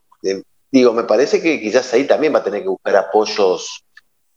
[0.71, 3.83] Digo, me parece que quizás ahí también va a tener que buscar apoyos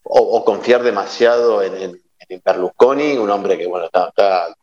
[0.02, 2.00] o, confiar demasiado en,
[2.44, 3.90] Berlusconi, un hombre que bueno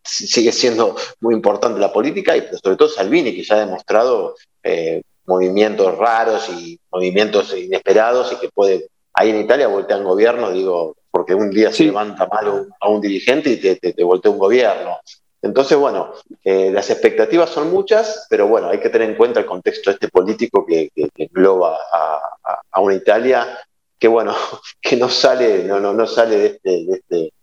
[0.03, 4.35] sigue siendo muy importante en la política, y sobre todo Salvini, que ya ha demostrado
[4.63, 10.95] eh, movimientos raros y movimientos inesperados y que puede, ahí en Italia voltean gobierno, digo,
[11.11, 14.99] porque un día se levanta mal a un dirigente y te, te, voltea un gobierno.
[15.41, 19.45] Entonces, bueno, eh, las expectativas son muchas, pero bueno, hay que tener en cuenta el
[19.45, 23.57] contexto este político que, engloba a, una Italia
[23.97, 24.35] que, bueno,
[24.81, 27.33] que no sale, no, no, no sale de, este, de, este,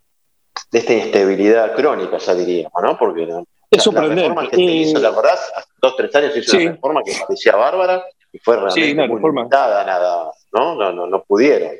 [0.71, 2.99] de esta inestabilidad crónica, ya diríamos, ¿no?
[2.99, 3.29] Porque
[3.71, 4.23] es sorprendente.
[4.23, 5.53] La reforma que hizo, ¿la acordás?
[5.55, 10.33] Hace dos, tres años hizo una reforma que parecía bárbara y fue realmente sí, nada,
[10.57, 10.75] ¿no?
[10.75, 11.73] No, no, no pudieron.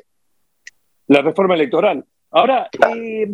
[1.07, 2.05] La reforma electoral.
[2.31, 3.33] Ahora, eh,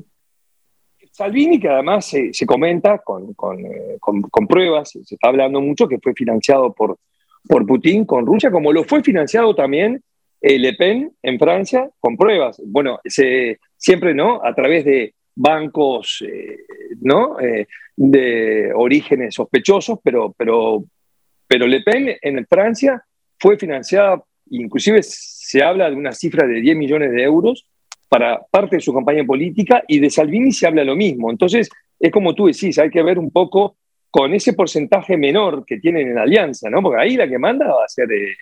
[1.11, 5.99] Salvini, que además se, comenta con, eh, con, con, pruebas, se está hablando mucho que
[5.99, 6.97] fue financiado por,
[7.47, 10.01] por Putin con Rusia, como lo fue financiado también
[10.39, 12.61] eh, Le Pen en Francia con pruebas.
[12.65, 14.39] Bueno, se, siempre, ¿no?
[14.43, 16.23] A través de bancos,
[17.01, 17.37] ¿no?
[17.95, 20.83] de orígenes sospechosos, pero, pero,
[21.47, 23.03] pero Le Pen en Francia
[23.39, 24.23] fue financiada,
[24.57, 27.65] inclusive se habla de una cifra de 10 millones de euros
[28.07, 31.31] para parte de su campaña política y de Salvini se habla lo mismo.
[31.31, 33.77] Entonces, es como tú decís, hay que ver un poco
[34.11, 36.83] con ese porcentaje menor que tienen en alianza, ¿no?
[36.83, 38.35] Porque ahí la que manda va a ser eh,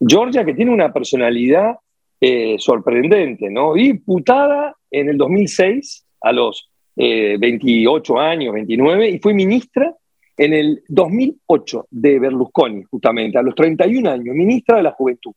[0.00, 1.74] Georgia, que tiene una personalidad
[2.18, 3.74] eh, sorprendente, ¿no?
[3.74, 9.94] Diputada en el 2006 a los 28 eh, años, 29, y fue ministra
[10.36, 15.32] en el 2008 de Berlusconi, justamente, a los 31 años, ministra de la Juventud.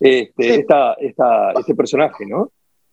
[0.00, 0.66] Este,
[1.56, 2.50] este personaje, ¿no?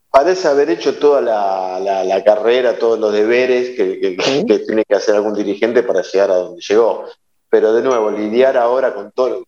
[0.10, 4.18] Parece haber hecho toda la, carrera, todos los deberes que,
[4.66, 7.06] tiene que hacer algún dirigente para llegar a donde llegó.
[7.50, 9.46] Pero de nuevo, lidiar ahora con todo,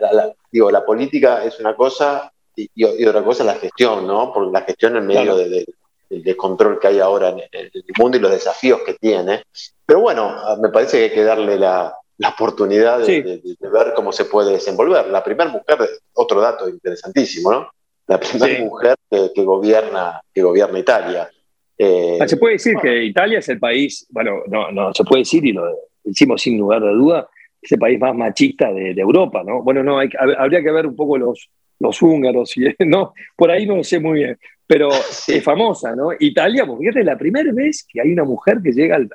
[0.00, 4.32] la, digo, la política es una cosa y, otra cosa es la gestión, ¿no?
[4.32, 5.66] Porque la gestión en medio de,
[6.08, 9.44] el descontrol que hay ahora en el mundo y los desafíos que tiene.
[9.84, 11.94] Pero bueno, me parece que hay que darle la,
[12.28, 15.06] oportunidad de, ver cómo se puede desenvolver.
[15.08, 15.78] La primera mujer,
[16.12, 17.70] otro dato interesantísimo, ¿no?
[18.06, 21.30] La primera mujer que, gobierna, que gobierna Italia.
[21.78, 25.46] Eh, se puede decir que Italia es el país, bueno, no, no, se puede decir
[25.46, 25.64] y lo
[26.04, 27.28] decimos sin lugar de duda,
[27.62, 29.62] es el país más machista de, Europa, ¿no?
[29.62, 33.12] Bueno, no, habría que ver un poco los, los húngaros, y, ¿no?
[33.36, 34.88] Por ahí no lo sé muy bien, pero
[35.28, 36.10] es famosa, ¿no?
[36.18, 39.08] Italia, porque fíjate, es la primera vez que hay una mujer que llega al,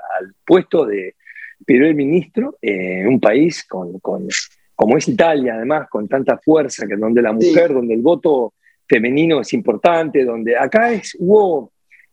[0.46, 1.16] puesto de
[1.66, 4.00] primer ministro en un país con,
[4.76, 8.54] como es Italia, además, con tanta fuerza, que donde la mujer, donde el voto
[8.88, 11.72] femenino es importante, donde acá es, hubo,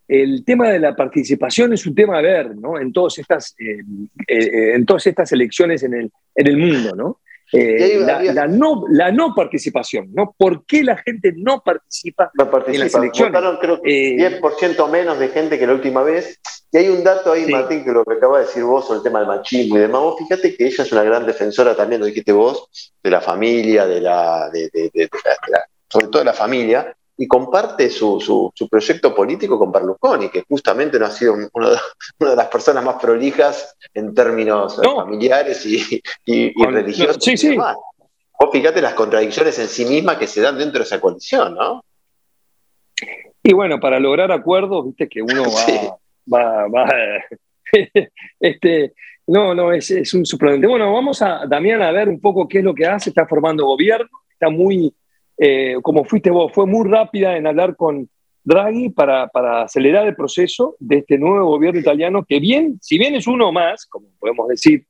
[0.09, 2.79] el tema de la participación es un tema a ver, ¿no?
[2.79, 3.81] En todas estas, eh,
[4.27, 7.21] eh, en todas estas elecciones en el, en el mundo, ¿no?
[7.53, 8.01] Eh,
[8.33, 10.35] la, no, la no participación, ¿no?
[10.39, 12.31] ¿Por qué la gente no participa,
[12.67, 13.33] en las elecciones?
[13.35, 16.41] Votaron creo que 10% eh, menos de gente que la última vez.
[16.71, 19.03] Y hay un dato ahí, Martín, que lo que acaba de decir vos sobre el
[19.03, 20.01] tema del machismo y demás.
[20.01, 23.87] Vos fíjate que ella es una gran defensora también, lo dijiste vos, de la familia,
[23.87, 24.71] de la, de,
[25.89, 30.99] sobre todo de la familia y comparte su, su, proyecto político con Berlusconi, que justamente
[30.99, 37.23] no ha sido una de, las personas más prolijas en términos familiares y, religiosos.
[37.23, 37.57] Sí, sí.
[37.57, 41.85] Vos fíjate las contradicciones en sí mismas que se dan dentro de esa coalición, ¿no?
[43.43, 45.45] Y bueno, para lograr acuerdos, viste que uno
[46.33, 46.89] va, va,
[48.41, 48.95] este,
[49.27, 50.69] no, no, es, es un suplemento.
[50.69, 53.67] Bueno, vamos a, Damián, a ver un poco qué es lo que hace, está formando
[53.67, 54.93] gobierno, está muy
[55.39, 58.09] eh, como fuiste vos, fue muy rápida en hablar con
[58.45, 63.15] Draghi para, para, acelerar el proceso de este nuevo gobierno italiano, que bien, si bien
[63.15, 64.85] es uno más, como podemos decir,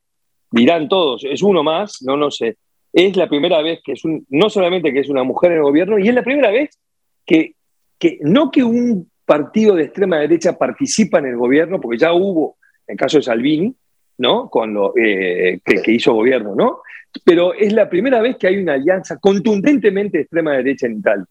[0.50, 2.56] dirán todos, es uno más, no, no sé,
[2.92, 5.64] es la primera vez que es un, no solamente que es una mujer en el
[5.64, 6.78] gobierno, y es la primera vez
[7.26, 7.54] que,
[7.98, 12.56] que no que un partido de extrema derecha participa en el gobierno, porque ya hubo,
[12.86, 13.74] en el caso de Salvini,
[14.18, 14.48] ¿no?
[14.48, 16.82] Con lo eh, que, que, hizo gobierno, ¿no?
[17.24, 21.26] pero es la primera vez que hay una alianza contundentemente de extrema derecha en Italia.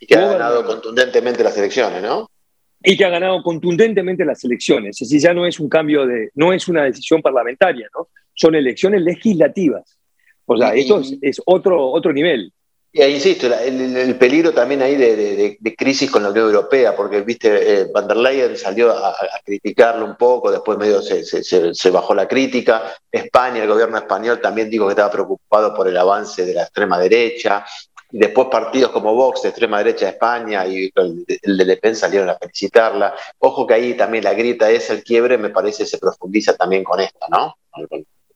[0.00, 2.30] Y que ha ganado contundentemente las elecciones, ¿no?
[2.82, 5.00] Y que ha ganado contundentemente las elecciones.
[5.00, 8.08] Es decir, ya no es un cambio de, no es una decisión parlamentaria, ¿no?
[8.34, 9.98] Son elecciones legislativas.
[10.44, 12.52] O sea, esto es, otro, otro nivel.
[12.96, 17.80] Y ahí insisto, el, peligro también ahí de, crisis con la Unión Europea, porque viste,
[17.80, 22.94] eh, Van der Leyen salió a, criticarlo un poco, después medio se, bajó la crítica.
[23.12, 26.98] España, el gobierno español también dijo que estaba preocupado por el avance de la extrema
[26.98, 27.66] derecha.
[28.12, 31.94] Y después partidos como Vox, de extrema derecha de España, y el, de Le Pen
[31.94, 33.14] salieron a felicitarla.
[33.40, 36.98] Ojo que ahí también la grita es el quiebre, me parece, se profundiza también con
[37.00, 37.56] esta, ¿no?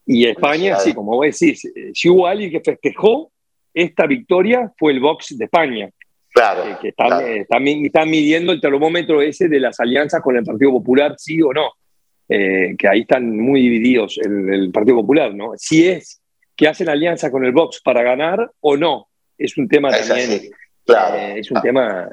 [0.04, 3.30] y España, sí, como vos decís, eh, si hubo alguien que festejó
[3.74, 5.90] esta victoria fue el Vox de España.
[6.32, 6.78] Claro.
[6.80, 11.14] que están, eh, están, midiendo el termómetro ese de las alianzas con el Partido Popular,
[11.18, 11.72] sí o no.
[12.28, 15.54] Eh, que ahí están muy divididos el, Partido Popular, ¿no?
[15.56, 16.22] Si es
[16.56, 20.42] que hacen alianza con el Vox para ganar o no, es un tema también.
[20.86, 22.08] Claro, eh, es un tema.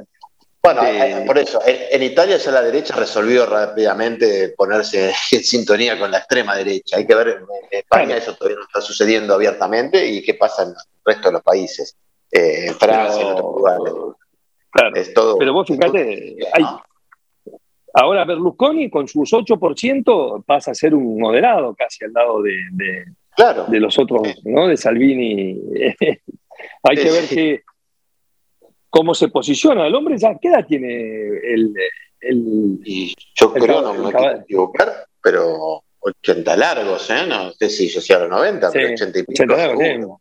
[0.62, 6.12] Bueno, eh, por eso, en, Italia ya la derecha resolvió rápidamente ponerse en sintonía con
[6.12, 6.98] la extrema derecha.
[6.98, 10.70] Hay que ver, en España eso todavía no está sucediendo abiertamente y qué pasa en
[10.70, 11.96] el resto de los países.
[12.32, 13.93] Eh, en Francia, en otros lugares.
[14.70, 15.38] Claro.
[15.39, 16.36] Pero vos fíjate,
[17.93, 23.80] ahora Berlusconi con sus 8% pasa a ser un moderado casi al lado de, de,
[23.80, 24.67] los otros, ¿no?
[24.67, 25.60] De Salvini.
[26.84, 27.62] hay que ver que
[28.89, 29.88] cómo se posiciona.
[29.88, 31.73] El hombre ya, ¿qué edad tiene el...
[33.36, 37.26] yo creo, no me quiero equivocar, pero 80 largos, ¿eh?
[37.28, 39.43] No sé si yo sea los 90, pero 80 y pico.
[39.43, 40.19] 80 largos,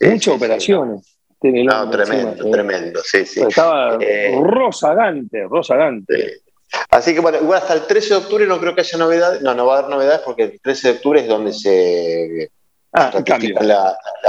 [0.00, 1.18] Muchas operaciones.
[1.42, 3.40] no, tremendo, tremendo, sí, sí.
[3.40, 6.40] estaba eh, rosagante, rosagante.
[6.90, 9.54] Así que bueno, igual hasta el 13 de octubre no creo que haya novedades, no,
[9.54, 12.50] no va a haber novedades porque el 13 de octubre es donde se
[12.92, 13.10] ah,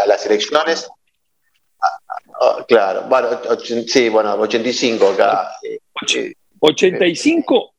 [0.07, 0.89] las elecciones
[2.41, 3.29] Oh, claro, bueno,
[3.87, 5.51] sí, bueno, 85 acá.
[6.59, 7.73] 85.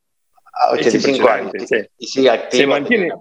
[0.72, 1.52] 85 años.
[1.98, 2.60] Y sigue activo.
[2.60, 3.12] Se mantiene.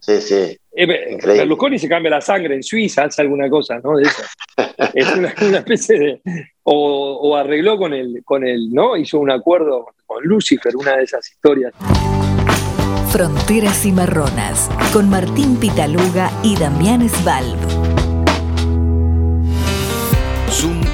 [0.00, 0.58] Sí, sí.
[0.76, 3.96] Eh, Berlusconi se cambia la sangre en Suiza, hace alguna cosa, ¿no?
[3.96, 4.22] De eso.
[4.94, 6.20] es una, especie de.
[6.64, 8.96] O, arregló con el, con el, ¿no?
[8.96, 11.72] Hizo un acuerdo con Lucifer, una de esas historias.
[13.10, 17.93] Fronteras y Marronas, con Martín Pitaluga y Damián Svalb.
[20.50, 20.93] Zoom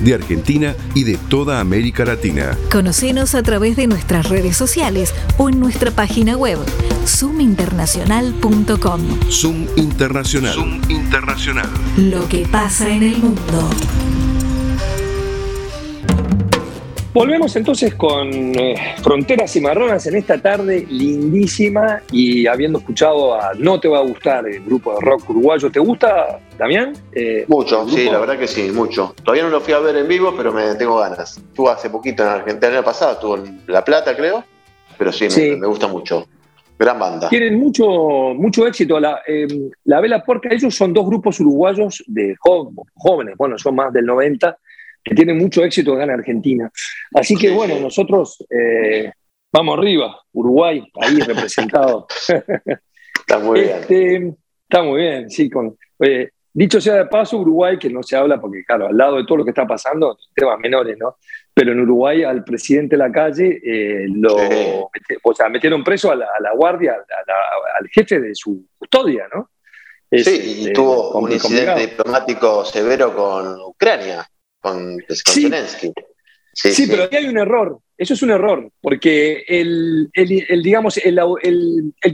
[0.00, 2.56] de Argentina y de toda América Latina.
[2.70, 6.58] Conocenos a través de nuestras redes sociales o en nuestra página web
[7.06, 9.00] zoominternacional.com.
[9.30, 10.54] Zoom Internacional.
[10.54, 11.68] Zoom Internacional.
[11.96, 13.70] Lo que pasa en el mundo.
[17.12, 23.50] Volvemos entonces con eh, Fronteras y Marronas en esta tarde lindísima y habiendo escuchado a
[23.58, 25.72] No Te Va a Gustar, el grupo de rock uruguayo.
[25.72, 26.92] ¿Te gusta, Damián?
[27.12, 29.12] Eh, mucho, sí, la verdad que sí, mucho.
[29.24, 31.36] Todavía no lo fui a ver en vivo, pero me tengo ganas.
[31.36, 34.44] Estuvo hace poquito en Argentina, el año pasado, estuvo en La Plata, creo,
[34.96, 35.26] pero sí,
[35.58, 36.28] Me, gusta mucho.
[36.78, 37.28] Gran banda.
[37.28, 37.88] Tienen mucho,
[38.36, 39.00] mucho éxito.
[39.00, 39.48] La, eh,
[39.84, 44.56] la Vela Porca, ellos son dos grupos uruguayos de jóvenes, bueno, son más del 90
[45.02, 46.70] que tiene mucho éxito acá en Argentina.
[47.14, 49.10] Así que bueno, nosotros eh,
[49.52, 52.06] vamos arriba, Uruguay, ahí representado.
[53.20, 53.76] está muy bien.
[53.78, 54.34] Este,
[54.68, 55.48] está muy bien, sí.
[55.48, 59.16] Con, eh, dicho sea de paso, Uruguay, que no se habla porque, claro, al lado
[59.16, 61.16] de todo lo que está pasando, temas menores, ¿no?
[61.52, 64.36] Pero en Uruguay al presidente de la calle eh, lo
[65.22, 69.50] o sea, metieron preso a la, guardia, al jefe de su custodia, ¿no?
[70.12, 74.28] sí, y tuvo un incidente diplomático severo con Ucrania
[74.60, 75.50] con, sí.
[76.52, 77.78] Sí, pero ahí hay un error.
[77.96, 80.10] Eso es un error, porque el,
[80.62, 81.20] digamos, el,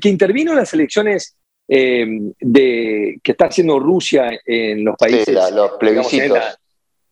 [0.00, 1.36] que intervino en las elecciones
[1.68, 2.06] eh,
[2.40, 5.34] de, que está haciendo Rusia en los países.
[5.52, 6.38] los plebiscitos.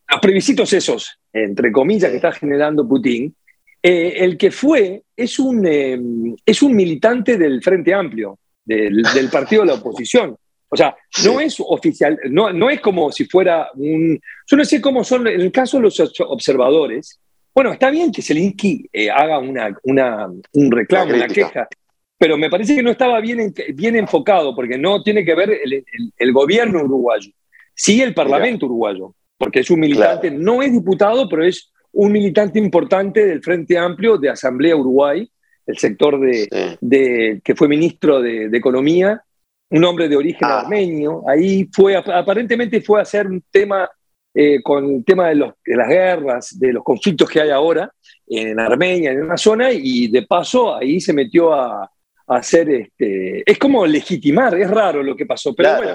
[0.08, 3.34] los plebiscitos esos, entre comillas, que está generando Putin.
[3.80, 6.00] Eh, el que fue es un, eh,
[6.44, 10.36] es un militante del Frente Amplio, del, del partido de la oposición.
[10.74, 14.20] O sea, no es oficial, no, no es como si fuera un...
[14.44, 17.20] Yo no sé cómo son, en el caso de los observadores,
[17.54, 21.68] bueno, está bien que Zelinsky eh, haga una, una, un reclamo, una, queja,
[22.18, 25.84] pero me parece que no estaba bien, bien enfocado, porque no tiene que ver el,
[26.16, 27.30] el, gobierno uruguayo,
[27.72, 32.58] sí el parlamento uruguayo, porque es un militante, no es diputado, pero es un militante
[32.58, 35.30] importante del Frente Amplio de Asamblea Uruguay,
[35.68, 39.22] el sector de, de que fue ministro de, de Economía
[39.70, 40.60] un hombre de origen ah.
[40.60, 41.22] armenio.
[41.28, 43.88] Ahí fue, aparentemente fue a hacer un tema
[44.36, 47.92] eh, con el tema de, los, de, las guerras, de los conflictos que hay ahora
[48.26, 51.88] en Armenia, en una zona, y de paso ahí se metió a,
[52.26, 55.92] hacer, este, es como legitimar, es raro lo que pasó, pero bueno,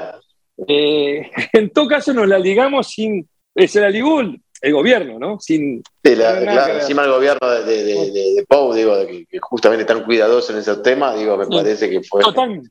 [0.68, 3.28] eh, en todo caso nos la ligamos sin,
[3.68, 5.40] se la ligó el gobierno, ¿no?
[5.40, 11.16] Sin, claro, encima el gobierno de, de, digo, que, justamente tan cuidadoso en ese tema,
[11.16, 12.22] digo, me parece que fue...
[12.22, 12.70] Totalmente.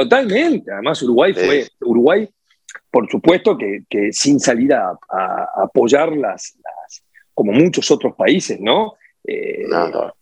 [0.00, 1.66] Además, Uruguay fue.
[1.80, 2.28] Uruguay,
[2.90, 4.98] por supuesto, que, sin salir a,
[5.56, 6.58] apoyar las,
[7.34, 8.94] como muchos otros países, eh, ¿no?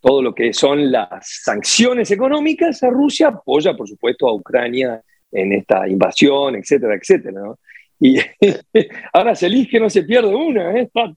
[0.00, 5.52] Todo lo que son las sanciones económicas a Rusia apoya, por supuesto, a Ucrania en
[5.52, 7.40] esta invasión, etcétera, etcétera.
[7.40, 7.58] ¿no?
[8.00, 8.18] Y
[9.12, 10.82] ahora se elige, no se pierde una, ¿eh?
[10.82, 11.12] Está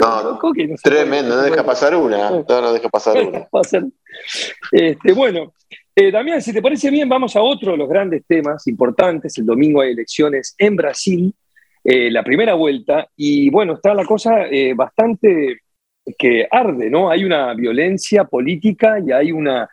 [0.00, 0.38] no,
[0.82, 3.48] tremendo, no deja pasar una, no, no deja pasar una.
[4.70, 5.52] Este, bueno,
[5.94, 9.36] eh, Damián, si te parece bien, vamos a otro de los grandes temas importantes.
[9.36, 11.34] El domingo hay elecciones en Brasil,
[11.84, 15.58] eh, la primera vuelta, y bueno, está la cosa eh, bastante
[16.18, 17.10] que arde, ¿no?
[17.10, 19.68] Hay una violencia política y hay una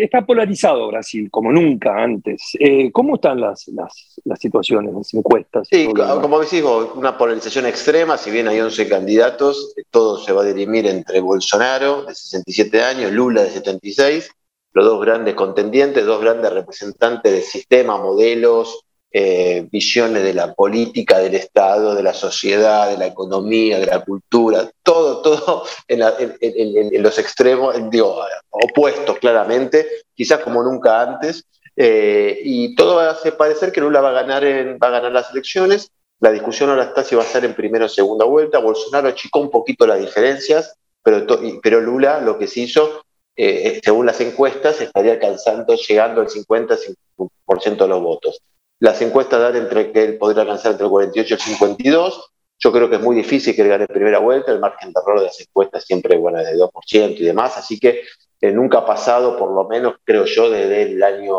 [0.00, 2.56] está polarizado Brasil, como nunca antes.
[2.92, 5.68] ¿Cómo están las, las, situaciones, las encuestas?
[5.70, 6.64] Sí, como decís
[6.94, 12.04] una polarización extrema, si bien hay 11 candidatos, todo se va a dirimir entre Bolsonaro,
[12.04, 14.30] de 67 años, Lula, de 76,
[14.72, 21.18] los dos grandes contendientes, dos grandes representantes del sistema, modelos, eh, visiones de la política,
[21.18, 27.18] del Estado, de la sociedad, de la economía, de la cultura, todo, todo en, los
[27.18, 31.44] extremos, digo, opuestos claramente, quizás como nunca antes,
[31.76, 34.44] eh, y todo hace parecer que Lula va a, ganar
[34.82, 35.90] va a ganar las elecciones.
[36.20, 38.60] La discusión ahora está si va a ser en primera o segunda vuelta.
[38.60, 41.26] Bolsonaro achicó un poquito las diferencias, pero,
[41.62, 43.01] pero Lula lo que se hizo,
[43.36, 48.40] eh, según las encuestas, estaría alcanzando, llegando al 50% de los votos.
[48.78, 52.30] Las encuestas dan entre que él podría alcanzar entre el 48 y el 52.
[52.58, 54.52] Yo creo que es muy difícil que él gane primera vuelta.
[54.52, 57.56] El margen de error de las encuestas siempre bueno, es de 2% y demás.
[57.56, 58.02] Así que
[58.40, 61.36] eh, nunca ha pasado, por lo menos creo yo, desde el año,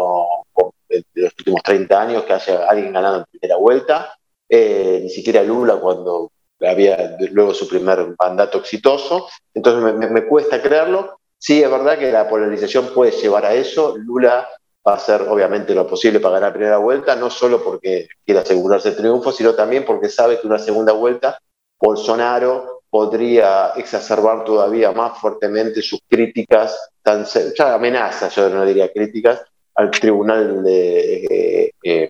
[0.88, 4.16] de los últimos 30 años, que haya alguien ganado en primera vuelta.
[4.48, 6.32] Eh, ni siquiera Lula cuando
[6.62, 9.28] había luego su primer mandato exitoso.
[9.54, 11.20] Entonces me, me cuesta creerlo.
[11.44, 13.98] Sí, es verdad que la polarización puede llevar a eso.
[13.98, 14.48] Lula
[14.88, 18.90] va a hacer obviamente lo posible para ganar primera vuelta, no solo porque quiere asegurarse
[18.90, 21.38] el triunfo, sino también porque sabe que una segunda vuelta
[21.78, 29.42] Bolsonaro podría exacerbar todavía más fuertemente sus críticas, tan, ya amenazas, yo no diría críticas,
[29.76, 32.10] al Tribunal eh, eh,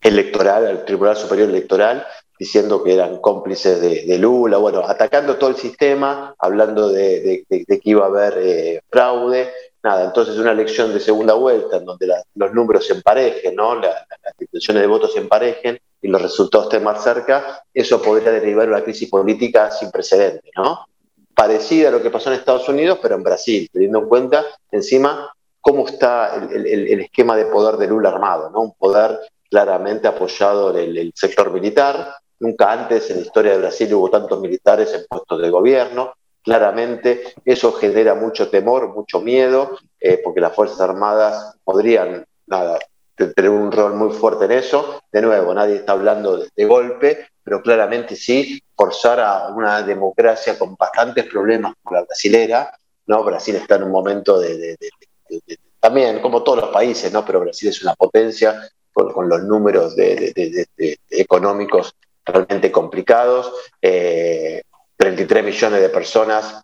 [0.00, 2.06] Electoral, al Tribunal Superior Electoral,
[2.42, 8.02] diciendo que eran cómplices de, Lula, bueno, atacando todo el sistema, hablando de, que iba
[8.02, 9.48] a haber eh, fraude,
[9.80, 13.76] nada, entonces una elección de segunda vuelta en donde los números se emparejen, ¿no?
[13.76, 13.94] las
[14.40, 18.82] intenciones de votos se emparejen y los resultados estén más cerca, eso podría derivar una
[18.82, 20.84] crisis política sin precedentes, ¿no?
[21.36, 25.32] Parecida a lo que pasó en Estados Unidos, pero en Brasil, teniendo en cuenta encima
[25.60, 28.62] cómo está el, esquema de poder de Lula armado, ¿no?
[28.62, 29.20] Un poder
[29.52, 32.14] claramente apoyado en el sector militar.
[32.42, 36.12] Nunca antes en la historia de Brasil hubo tantos militares en puestos de gobierno
[36.42, 42.26] Claramente eso genera mucho temor, mucho miedo, eh, porque las Fuerzas Armadas podrían
[43.16, 45.00] tener un rol muy fuerte en eso.
[45.12, 50.74] De nuevo, nadie está hablando de, golpe, pero claramente sí forzar a una democracia con
[50.74, 52.76] bastantes problemas como la brasilera.
[53.06, 53.22] ¿no?
[53.22, 54.76] Brasil está en un momento de,
[55.78, 57.24] también, como todos los países, ¿no?
[57.24, 59.94] pero Brasil es una potencia con, los números
[61.08, 61.94] económicos
[62.24, 63.52] realmente complicados.
[63.80, 64.62] Eh,
[64.96, 66.62] 33 millones de personas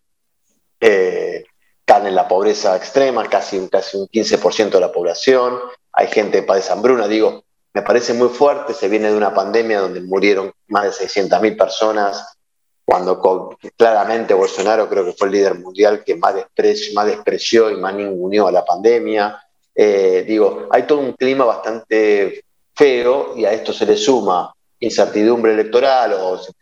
[0.81, 1.45] eh,
[1.81, 5.59] están en la pobreza extrema, casi, casi un 15% de la población,
[5.93, 7.43] hay gente que padece hambruna, digo,
[7.75, 12.37] me parece muy fuerte, se viene de una pandemia donde murieron más de 600.000 personas,
[12.85, 17.77] cuando claramente Bolsonaro creo que fue el líder mundial que más, despreció, más despreció y
[17.77, 19.43] más ninguneó a la pandemia.
[19.75, 22.45] Eh, digo, hay todo un clima bastante
[22.75, 26.53] feo y a esto se le suma incertidumbre electoral o se,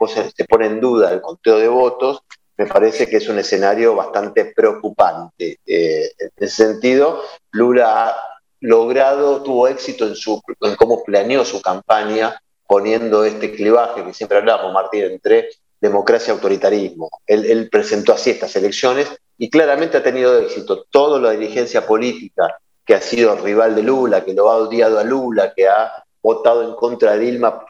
[0.49, 2.23] pone en duda el conteo de votos,
[2.57, 5.59] me parece que es un escenario bastante preocupante.
[5.67, 8.17] Eh, en ese sentido, Lula ha
[8.61, 15.05] logrado, tuvo éxito en, cómo planeó su campaña, poniendo este clivaje que siempre hablamos, Martín,
[15.05, 15.51] entre
[15.81, 17.11] democracia y autoritarismo.
[17.27, 20.87] Él, él presentó así estas elecciones y claramente ha tenido éxito.
[20.91, 25.05] Toda la dirigencia política que ha sido rival de Lula, que lo ha odiado a
[25.05, 27.65] Lula, que ha votado en contra de Dilma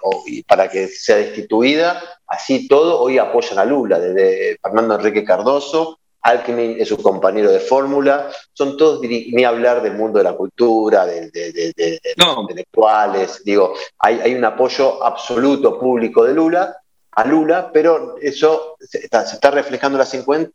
[0.49, 6.77] para que sea destituida, así todo, hoy apoyan a Lula, desde Fernando Enrique Cardoso, Alckmin
[6.81, 11.31] es su compañero de fórmula, son todos, ni hablar del mundo de la cultura, de,
[11.31, 12.01] de,
[12.41, 16.79] intelectuales, digo, hay, hay, un apoyo absoluto público de Lula,
[17.13, 20.15] a Lula, pero eso se está, se está reflejando en las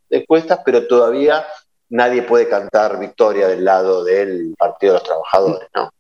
[0.10, 1.46] encuestas, pero todavía
[1.90, 5.92] nadie puede cantar victoria del lado del Partido de los Trabajadores, ¿no?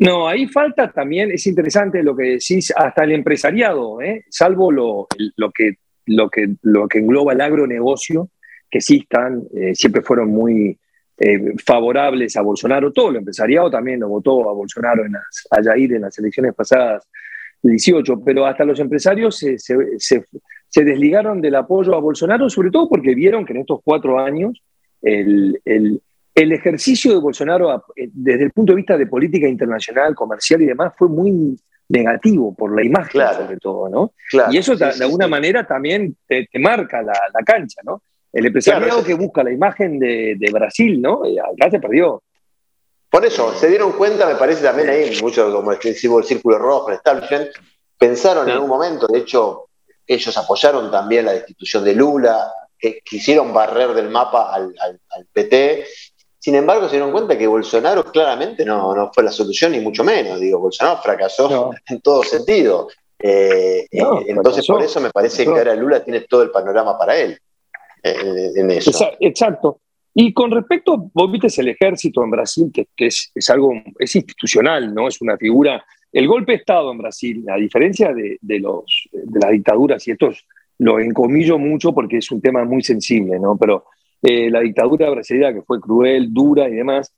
[0.00, 4.24] No, ahí falta también, es interesante lo que decís, hasta el empresariado, ¿eh?
[4.30, 5.06] salvo lo,
[5.54, 5.74] que,
[6.06, 8.30] lo, que, lo que engloba el agronegocio,
[8.70, 10.78] que sí están, eh, siempre fueron muy
[11.18, 12.94] eh, favorables a Bolsonaro.
[12.94, 17.06] Todo el empresariado también lo votó a Bolsonaro en las, en las elecciones pasadas,
[17.62, 20.24] 18, pero hasta los empresarios se, se,
[20.82, 24.62] desligaron del apoyo a Bolsonaro, sobre todo porque vieron que en estos cuatro años
[25.02, 26.00] el, el
[26.34, 30.66] el ejercicio de Bolsonaro eh, desde el punto de vista de política internacional, comercial y
[30.66, 31.56] demás fue muy,
[31.90, 34.12] negativo por la imagen sobre todo, ¿no?
[34.50, 37.14] y eso de, alguna manera también te, marca la,
[37.44, 38.02] cancha, ¿no?
[38.32, 41.22] El empresariado que busca la imagen de, Brasil, ¿no?
[41.24, 42.22] acá se perdió.
[43.10, 46.90] Por eso, se dieron cuenta, me parece también ahí, mucho como decimos el círculo rojo,
[46.90, 47.48] el establishment,
[47.98, 49.64] pensaron en algún momento, de hecho,
[50.06, 54.72] ellos apoyaron también la destitución de Lula, que quisieron barrer del mapa al,
[55.32, 55.84] PT.
[56.40, 60.40] Sin embargo, se dieron cuenta que Bolsonaro claramente no, fue la solución, ni mucho menos.
[60.40, 62.88] Digo, Bolsonaro fracasó en todo sentido.
[63.18, 67.18] Eh, eh, entonces, por eso me parece que ahora Lula tiene todo el panorama para
[67.18, 67.38] él.
[68.02, 68.90] Eh, en eso.
[69.20, 69.80] Exacto.
[70.14, 75.08] Y con respecto, vos viste el ejército en Brasil, que, es, algo, es institucional, ¿no?
[75.08, 75.84] Es una figura.
[76.10, 80.30] El golpe de Estado en Brasil, a diferencia de, los, de las dictaduras, y esto
[80.78, 83.58] lo encomillo mucho porque es un tema muy sensible, ¿no?
[83.58, 83.84] Pero
[84.22, 87.12] eh, la dictadura brasileña, que fue cruel, dura y demás,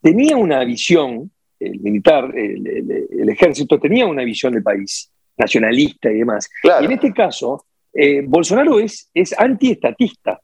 [0.00, 1.30] tenía una visión,
[1.60, 6.48] el militar, el, ejército tenía una visión del país, nacionalista y demás.
[6.80, 10.40] Y en este caso, eh, Bolsonaro es, es antiestatista.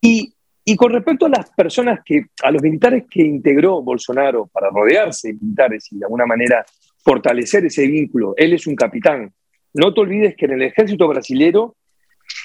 [0.00, 0.34] Y
[0.64, 5.28] y con respecto a las personas que, a los militares que integró Bolsonaro para rodearse
[5.28, 6.64] de militares y de alguna manera
[7.04, 9.30] fortalecer ese vínculo, él es un capitán.
[9.74, 11.76] No te olvides que en el ejército brasilero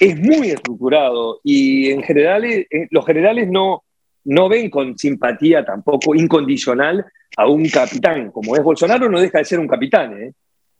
[0.00, 3.84] es muy estructurado y en general eh, los generales no,
[4.24, 7.04] no ven con simpatía tampoco incondicional
[7.36, 8.30] a un capitán.
[8.32, 10.32] Como es Bolsonaro, no deja de ser un capitán ¿eh?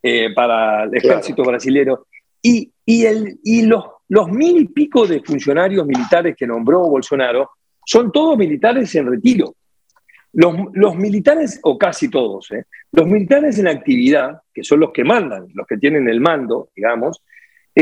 [0.02, 2.06] Eh, para el ejército brasilero.
[2.42, 7.52] Y, y, el, y los los mil y pico de funcionarios militares que nombró Bolsonaro
[7.86, 9.54] son todos militares en retiro.
[10.32, 12.64] Los, militares, o casi todos, ¿eh?
[12.92, 17.22] los militares en actividad, que son los que mandan, los que tienen el mando, digamos,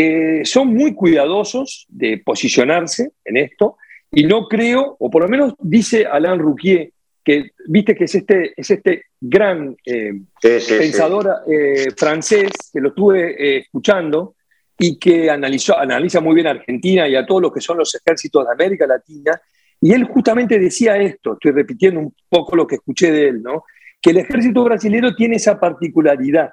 [0.00, 3.76] eh, son muy cuidadosos de posicionarse en esto
[4.12, 6.92] y no creo, o por lo menos dice Alain Rouquier,
[7.24, 11.42] que viste que es este, es este gran eh, pensador
[11.96, 14.36] francés, que lo estuve escuchando,
[14.78, 17.92] y que analizó, analiza muy bien a Argentina y a todos los que son los
[17.94, 19.40] ejércitos de América Latina.
[19.80, 23.64] Y él justamente decía esto, estoy repitiendo un poco lo que escuché de él, ¿no?
[24.00, 26.50] que el ejército brasileño tiene esa particularidad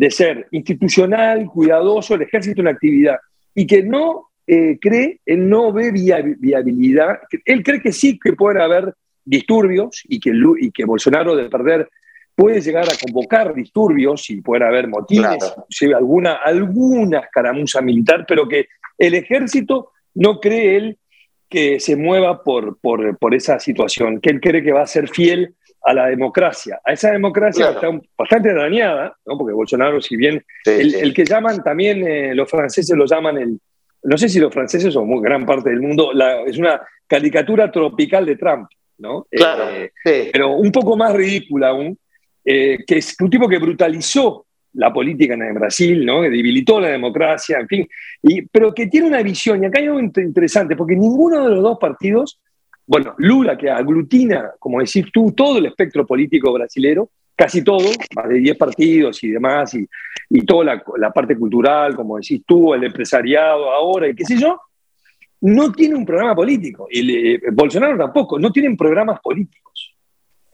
[0.00, 3.18] de ser institucional, cuidadoso, el ejército en actividad,
[3.54, 8.62] y que no eh, cree, él no ve viabilidad, él cree que sí que pueden
[8.62, 8.94] haber
[9.26, 11.90] disturbios y que, y que Bolsonaro de perder
[12.34, 15.36] puede llegar a convocar disturbios y puede haber motines,
[15.94, 20.98] alguna, alguna escaramuza militar, pero que el ejército no cree él
[21.46, 25.56] que se mueva por, por, esa situación, que él cree que va a ser fiel
[25.82, 26.80] a la democracia.
[26.84, 32.34] A esa democracia está bastante dañada, porque Bolsonaro, si bien el, que llaman también, eh,
[32.34, 33.60] los franceses lo llaman el,
[34.02, 36.12] no sé si los franceses o muy gran parte del mundo,
[36.46, 38.68] es una caricatura tropical de Trump,
[38.98, 39.26] ¿no?
[39.30, 41.98] Claro, eh, Pero un poco más ridícula aún,
[42.44, 46.22] eh, que es un tipo que brutalizó la política en Brasil, ¿no?
[46.22, 47.88] que debilitó la democracia, en fin,
[48.22, 51.62] y, pero que tiene una visión, y acá hay algo interesante, porque ninguno de los
[51.62, 52.40] dos partidos,
[52.90, 58.28] bueno, Lula, que aglutina, como decís tú, todo el espectro político brasilero, casi todo, más
[58.28, 59.86] de 10 partidos y demás, y,
[60.28, 64.36] y toda la, la, parte cultural, como decís tú, el empresariado ahora, y qué sé
[64.36, 64.60] yo,
[65.42, 66.88] no tiene un programa político.
[66.90, 69.94] Y Bolsonaro tampoco, no tienen programas políticos.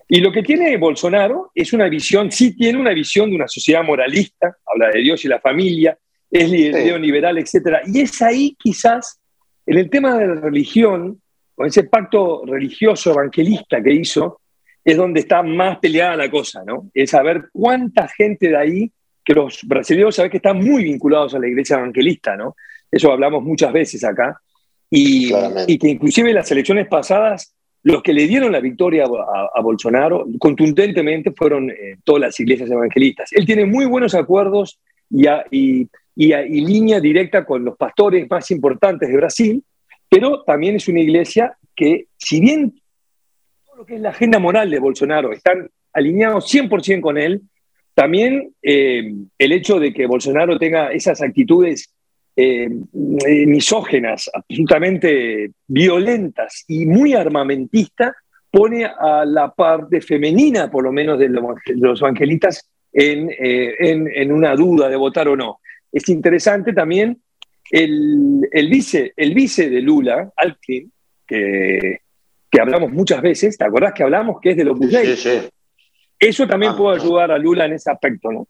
[0.07, 3.83] Y lo que tiene Bolsonaro es una visión, sí tiene una visión de una sociedad
[3.83, 5.97] moralista, habla de Dios y la familia,
[6.31, 7.79] es neoliberal, etc.
[7.87, 9.23] Y es ahí quizás,
[9.65, 11.19] en el tema de la religión,
[11.57, 14.41] con ese pacto religioso evangelista que hizo,
[14.85, 16.91] es donde está más peleada la cosa, ¿no?
[16.95, 18.93] Es saber cuánta gente de ahí,
[19.25, 22.55] que los brasileños saben que están muy vinculados a la iglesia evangelista, ¿no?
[22.89, 24.41] Eso hablamos muchas veces acá.
[24.89, 25.33] Y,
[25.67, 30.27] y que inclusive en las elecciones pasadas los que le dieron la victoria a, Bolsonaro
[30.41, 33.33] contundentemente fueron eh, todas las iglesias evangelistas.
[33.33, 39.17] Él tiene muy buenos acuerdos y, y, línea directa con los pastores más importantes de
[39.17, 39.63] Brasil,
[40.09, 42.81] pero también es una iglesia que, si bien
[43.67, 47.43] todo lo que es la agenda moral de Bolsonaro están alineados 100% con él,
[47.95, 51.95] también eh, el hecho de que Bolsonaro tenga esas actitudes
[52.37, 58.13] eh, misógenas, absolutamente violentas y muy armamentistas,
[58.51, 64.89] pone a la parte femenina, por lo menos, de los evangelistas eh, en, una duda
[64.89, 65.61] de votar o no.
[65.93, 67.21] Es interesante también
[67.71, 70.93] el, vice, el vice de Lula, Alkin,
[71.27, 72.01] que,
[72.51, 75.49] que hablamos muchas veces, ¿te acordás que hablamos que es de los sí,
[76.19, 78.49] Eso también ah, puede ayudar a Lula en ese aspecto, ¿no?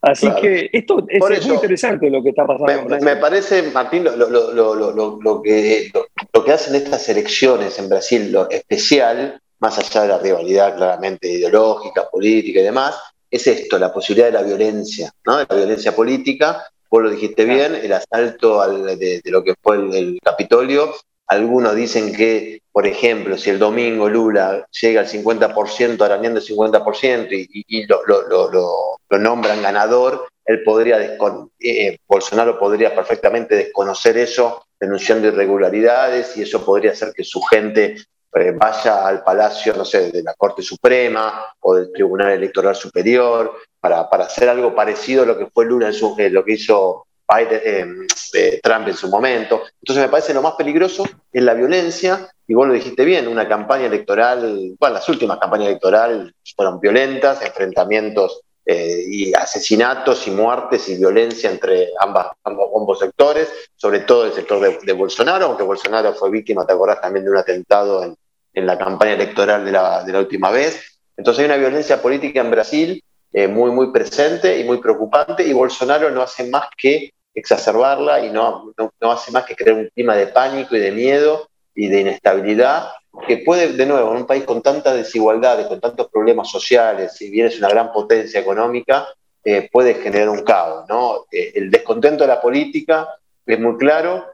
[0.00, 3.00] Así que esto es, muy interesante lo que está pasando.
[3.00, 5.90] Me, parece, Martín, lo, que,
[6.32, 11.28] lo, que hacen estas elecciones en Brasil, lo especial, más allá de la rivalidad claramente
[11.28, 12.96] ideológica, política y demás,
[13.28, 15.38] es esto, la posibilidad de la violencia, ¿no?
[15.38, 16.64] de la violencia política.
[16.90, 18.66] Vos lo dijiste bien, el asalto
[18.96, 20.94] de, lo que fue el, Capitolio.
[21.26, 27.28] Algunos dicen que, por ejemplo, si el domingo Lula llega al 50%, arañando el 50%,
[27.30, 31.18] y, y lo, lo, nombran ganador, él podría,
[31.60, 37.96] eh, Bolsonaro podría perfectamente desconocer eso, denunciando irregularidades, y eso podría hacer que su gente
[38.34, 43.54] eh, vaya al Palacio, no sé, de la Corte Suprema o del Tribunal Electoral Superior,
[43.80, 47.06] para, hacer algo parecido a lo que fue Lula en su, eh, lo que hizo
[47.38, 49.62] eh, Trump en su momento.
[49.82, 53.46] Entonces me parece lo más peligroso es la violencia, y vos lo dijiste bien, una
[53.46, 60.98] campaña electoral, bueno, las últimas campañas electorales fueron violentas, enfrentamientos y asesinatos y muertes y
[60.98, 66.30] violencia entre ambas, ambos, sectores, sobre todo el sector de, de, Bolsonaro, aunque Bolsonaro fue
[66.30, 68.14] víctima, te acordás también de un atentado en,
[68.58, 70.98] en la campaña electoral de la, de la, última vez.
[71.16, 75.52] Entonces hay una violencia política en Brasil eh, muy, muy presente y muy preocupante y
[75.52, 80.16] Bolsonaro no hace más que exacerbarla y no, no, hace más que crear un clima
[80.16, 82.88] de pánico y de miedo y de inestabilidad
[83.26, 87.30] que puede, de nuevo, en un país con tantas desigualdades, con tantos problemas sociales, si
[87.30, 89.08] bien es una gran potencia económica,
[89.44, 90.84] eh, puede generar un caos.
[90.88, 91.26] ¿no?
[91.30, 93.08] Eh, el descontento de la política
[93.44, 94.26] es muy claro,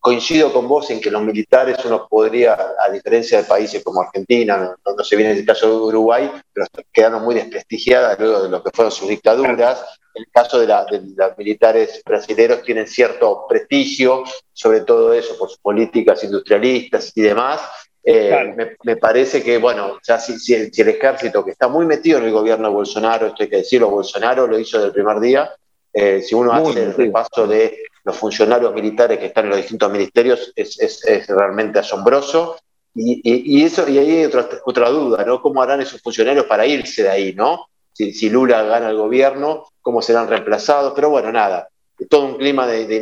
[0.00, 4.74] coincido con vos en que los militares uno podría, a diferencia de países como Argentina,
[4.84, 8.70] no, se viene el caso de Uruguay, pero quedaron muy desprestigiadas luego de lo que
[8.72, 9.84] fueron sus dictaduras.
[10.14, 15.58] En el caso de, los militares brasileños tienen cierto prestigio, sobre todo eso por sus
[15.58, 17.60] políticas industrialistas y demás.
[18.02, 22.24] Eh, me, parece que, bueno, ya si, si, el, ejército que está muy metido en
[22.24, 25.50] el gobierno de Bolsonaro, esto hay que decirlo, Bolsonaro lo hizo desde el primer día,
[25.92, 29.90] eh, si uno hace el repaso de los funcionarios militares que están en los distintos
[29.90, 32.56] ministerios, es, realmente asombroso.
[32.94, 35.40] Y, eso, y ahí hay otra, otra, duda, ¿no?
[35.40, 37.66] ¿Cómo harán esos funcionarios para irse de ahí, ¿no?
[37.92, 40.92] Si, Lula gana el gobierno, ¿cómo serán reemplazados?
[40.94, 41.68] Pero bueno, nada,
[42.08, 42.96] todo un clima de,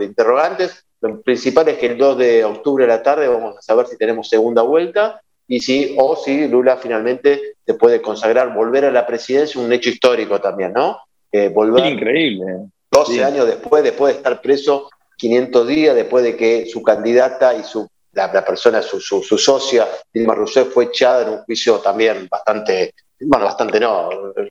[0.00, 0.84] interrogantes.
[1.00, 3.96] Lo principal es que el 2 de octubre a la tarde vamos a saber si
[3.96, 9.06] tenemos segunda vuelta y si, o si Lula finalmente se puede consagrar, volver a la
[9.06, 10.98] presidencia, un hecho histórico también, ¿no?
[11.32, 12.68] Eh, volver, Increíble.
[12.94, 17.64] 12 años después, después de estar preso 500 días, después de que su candidata y
[17.64, 22.94] su, la, persona, su, su, socia, Dilma Rousseff, fue echada en un juicio también bastante,
[23.20, 24.10] bueno, bastante no,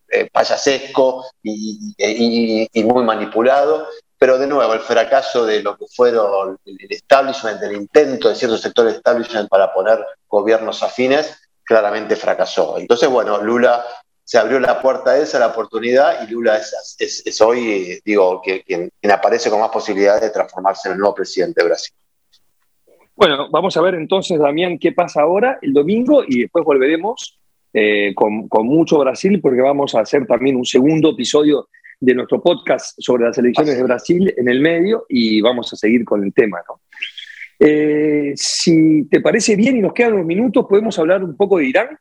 [0.10, 1.96] eh, payasesco y,
[2.84, 3.88] muy manipulado.
[4.18, 8.62] Pero de nuevo, el fracaso de lo que fueron el establishment, el intento de ciertos
[8.62, 12.78] sectores de establishment para poner gobiernos afines, claramente fracasó.
[12.78, 13.86] Entonces, bueno, Lula
[14.34, 19.60] se abrió la puerta esa, la oportunidad, y Lula es, hoy, digo, quien, aparece con
[19.60, 21.94] más posibilidades de transformarse en el nuevo presidente de Brasil.
[23.16, 27.40] Bueno, vamos a ver entonces, Damián, qué pasa ahora el domingo y después volveremos
[27.74, 31.68] eh, con, mucho Brasil porque vamos a hacer también un segundo episodio
[32.00, 36.04] de nuestro podcast sobre las elecciones de Brasil en el medio y vamos a seguir
[36.06, 36.58] con el tema.
[36.68, 36.82] ¿no?
[37.60, 41.68] Eh, si te parece bien y nos quedan unos minutos, podemos hablar un poco de
[41.68, 42.00] Irán.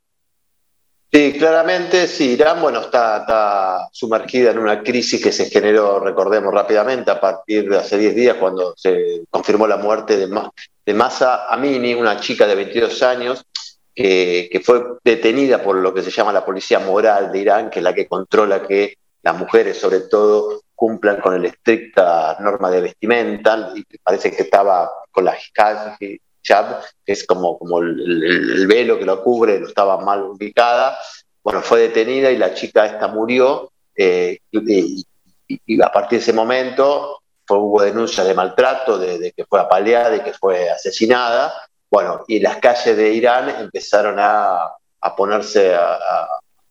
[1.14, 7.10] Sí, claramente, sí, Irán, bueno, está, sumergida en una crisis que se generó, recordemos rápidamente,
[7.10, 10.26] a partir de hace 10 días, cuando se confirmó la muerte de,
[10.86, 13.44] de Masa Amini, una chica de 22 años,
[13.94, 17.82] que, fue detenida por lo que se llama la policía moral de Irán, que es
[17.82, 23.74] la que controla que las mujeres, sobre todo, cumplan con la estricta norma de vestimenta,
[23.74, 25.36] y parece que estaba con la
[26.42, 30.98] Que es como, como el, velo que lo cubre, no estaba mal ubicada.
[31.42, 33.70] Bueno, fue detenida y la chica esta murió.
[33.94, 35.04] Eh, y,
[35.82, 37.18] a partir de ese momento
[37.48, 41.52] hubo denuncias de maltrato, de, que fue apaleada y que fue asesinada.
[41.90, 44.72] Bueno, y las calles de Irán empezaron a,
[45.16, 45.98] ponerse a,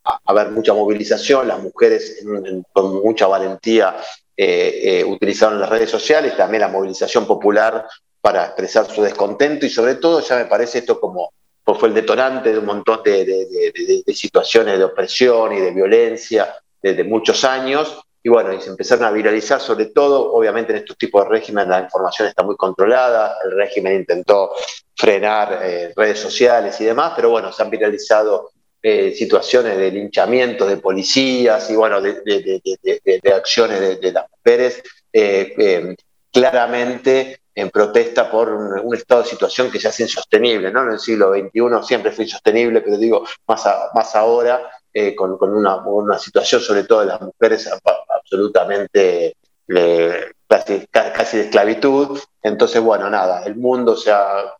[0.03, 2.25] a, ver mucha movilización, las mujeres
[2.73, 3.95] con mucha valentía
[4.43, 7.85] eh, eh, utilizaron las redes sociales, también la movilización popular
[8.21, 11.31] para expresar su descontento y sobre todo ya me parece esto como
[11.63, 17.03] pues fue el detonante de un montón de, situaciones de opresión y de violencia desde
[17.03, 18.01] muchos años.
[18.23, 21.69] Y bueno, y se empezaron a viralizar, sobre todo, obviamente en estos tipos de régimen
[21.69, 24.51] la información está muy controlada, el régimen intentó
[24.95, 28.51] frenar eh, redes sociales y demás, pero bueno, se han viralizado
[28.83, 35.95] eh, situaciones de linchamiento de policías y bueno, de, acciones de, las mujeres, eh,
[36.31, 40.83] claramente en protesta por un, estado de situación que se hace insostenible, ¿no?
[40.83, 46.19] En el siglo XXI siempre fue insostenible, pero digo, más, más ahora, eh, con, una,
[46.19, 47.69] situación sobre todo de las mujeres
[48.09, 49.35] absolutamente
[49.67, 52.19] eh, casi, de esclavitud.
[52.41, 54.55] Entonces, bueno, nada, el mundo se ha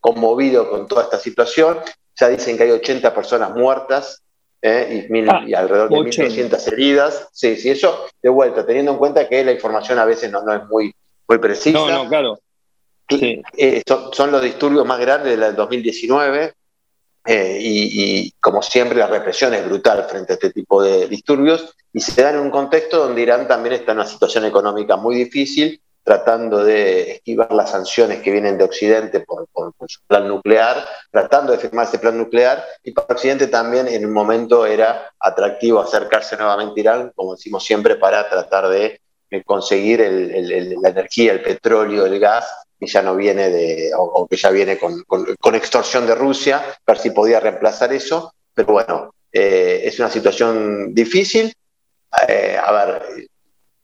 [0.00, 1.78] conmovido con toda esta situación.
[2.16, 4.22] Ya dicen que hay 80 personas muertas
[4.60, 5.08] ¿eh?
[5.08, 7.28] y, ah, y, alrededor de 1.200 heridas.
[7.32, 10.54] Sí, sí, eso de vuelta, teniendo en cuenta que la información a veces no, no
[10.54, 10.94] es muy,
[11.28, 11.78] muy precisa.
[11.78, 12.38] No, no, claro.
[13.08, 16.54] Eh, son, los disturbios más grandes del 2019
[17.26, 22.00] eh, y, como siempre la represión es brutal frente a este tipo de disturbios y
[22.00, 25.80] se da en un contexto donde Irán también está en una situación económica muy difícil
[26.04, 29.46] tratando de esquivar las sanciones que vienen de Occidente por,
[29.86, 34.12] su plan nuclear, tratando de firmar ese plan nuclear, y para Occidente también en un
[34.12, 39.00] momento era atractivo acercarse nuevamente a Irán, como decimos siempre, para tratar de,
[39.40, 42.46] conseguir la energía, el petróleo, el gas,
[42.78, 47.10] que ya no viene de, o, que ya viene con, extorsión de Rusia, ver si
[47.10, 51.54] podía reemplazar eso, pero bueno, eh, es una situación difícil.
[52.28, 53.28] Eh, a ver,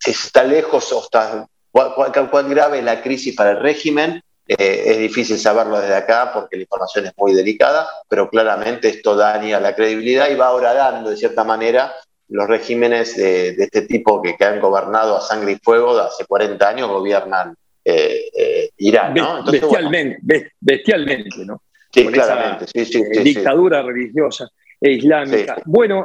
[0.04, 4.20] está lejos o está cuán, grave es la crisis para el régimen.
[4.46, 9.14] Eh, es difícil saberlo desde acá porque la información es muy delicada, pero claramente esto
[9.14, 11.94] daña la credibilidad y va ahora dando, de cierta manera,
[12.28, 16.68] los regímenes de, este tipo que, han gobernado a sangre y fuego de hace 40
[16.68, 17.54] años gobiernan
[17.84, 19.44] eh, eh, Irán, ¿no?
[19.44, 21.62] bestialmente, bestialmente, ¿no?
[21.90, 24.46] Sí, claramente, sí, sí, dictadura religiosa
[24.78, 25.56] e islámica.
[25.64, 26.04] Bueno,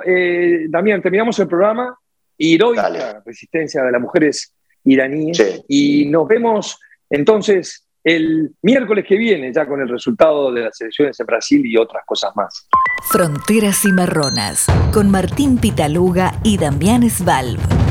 [0.69, 1.97] Damián, terminamos el programa.
[2.37, 4.53] Heroica resistencia de las mujeres
[4.85, 5.63] iraníes.
[5.67, 11.19] Y nos vemos entonces el miércoles que viene ya con el resultado de las elecciones
[11.19, 12.67] en Brasil y otras cosas más.
[13.09, 17.82] Fronteras y Marronas con Martín Pitaluga y Damián Svalb.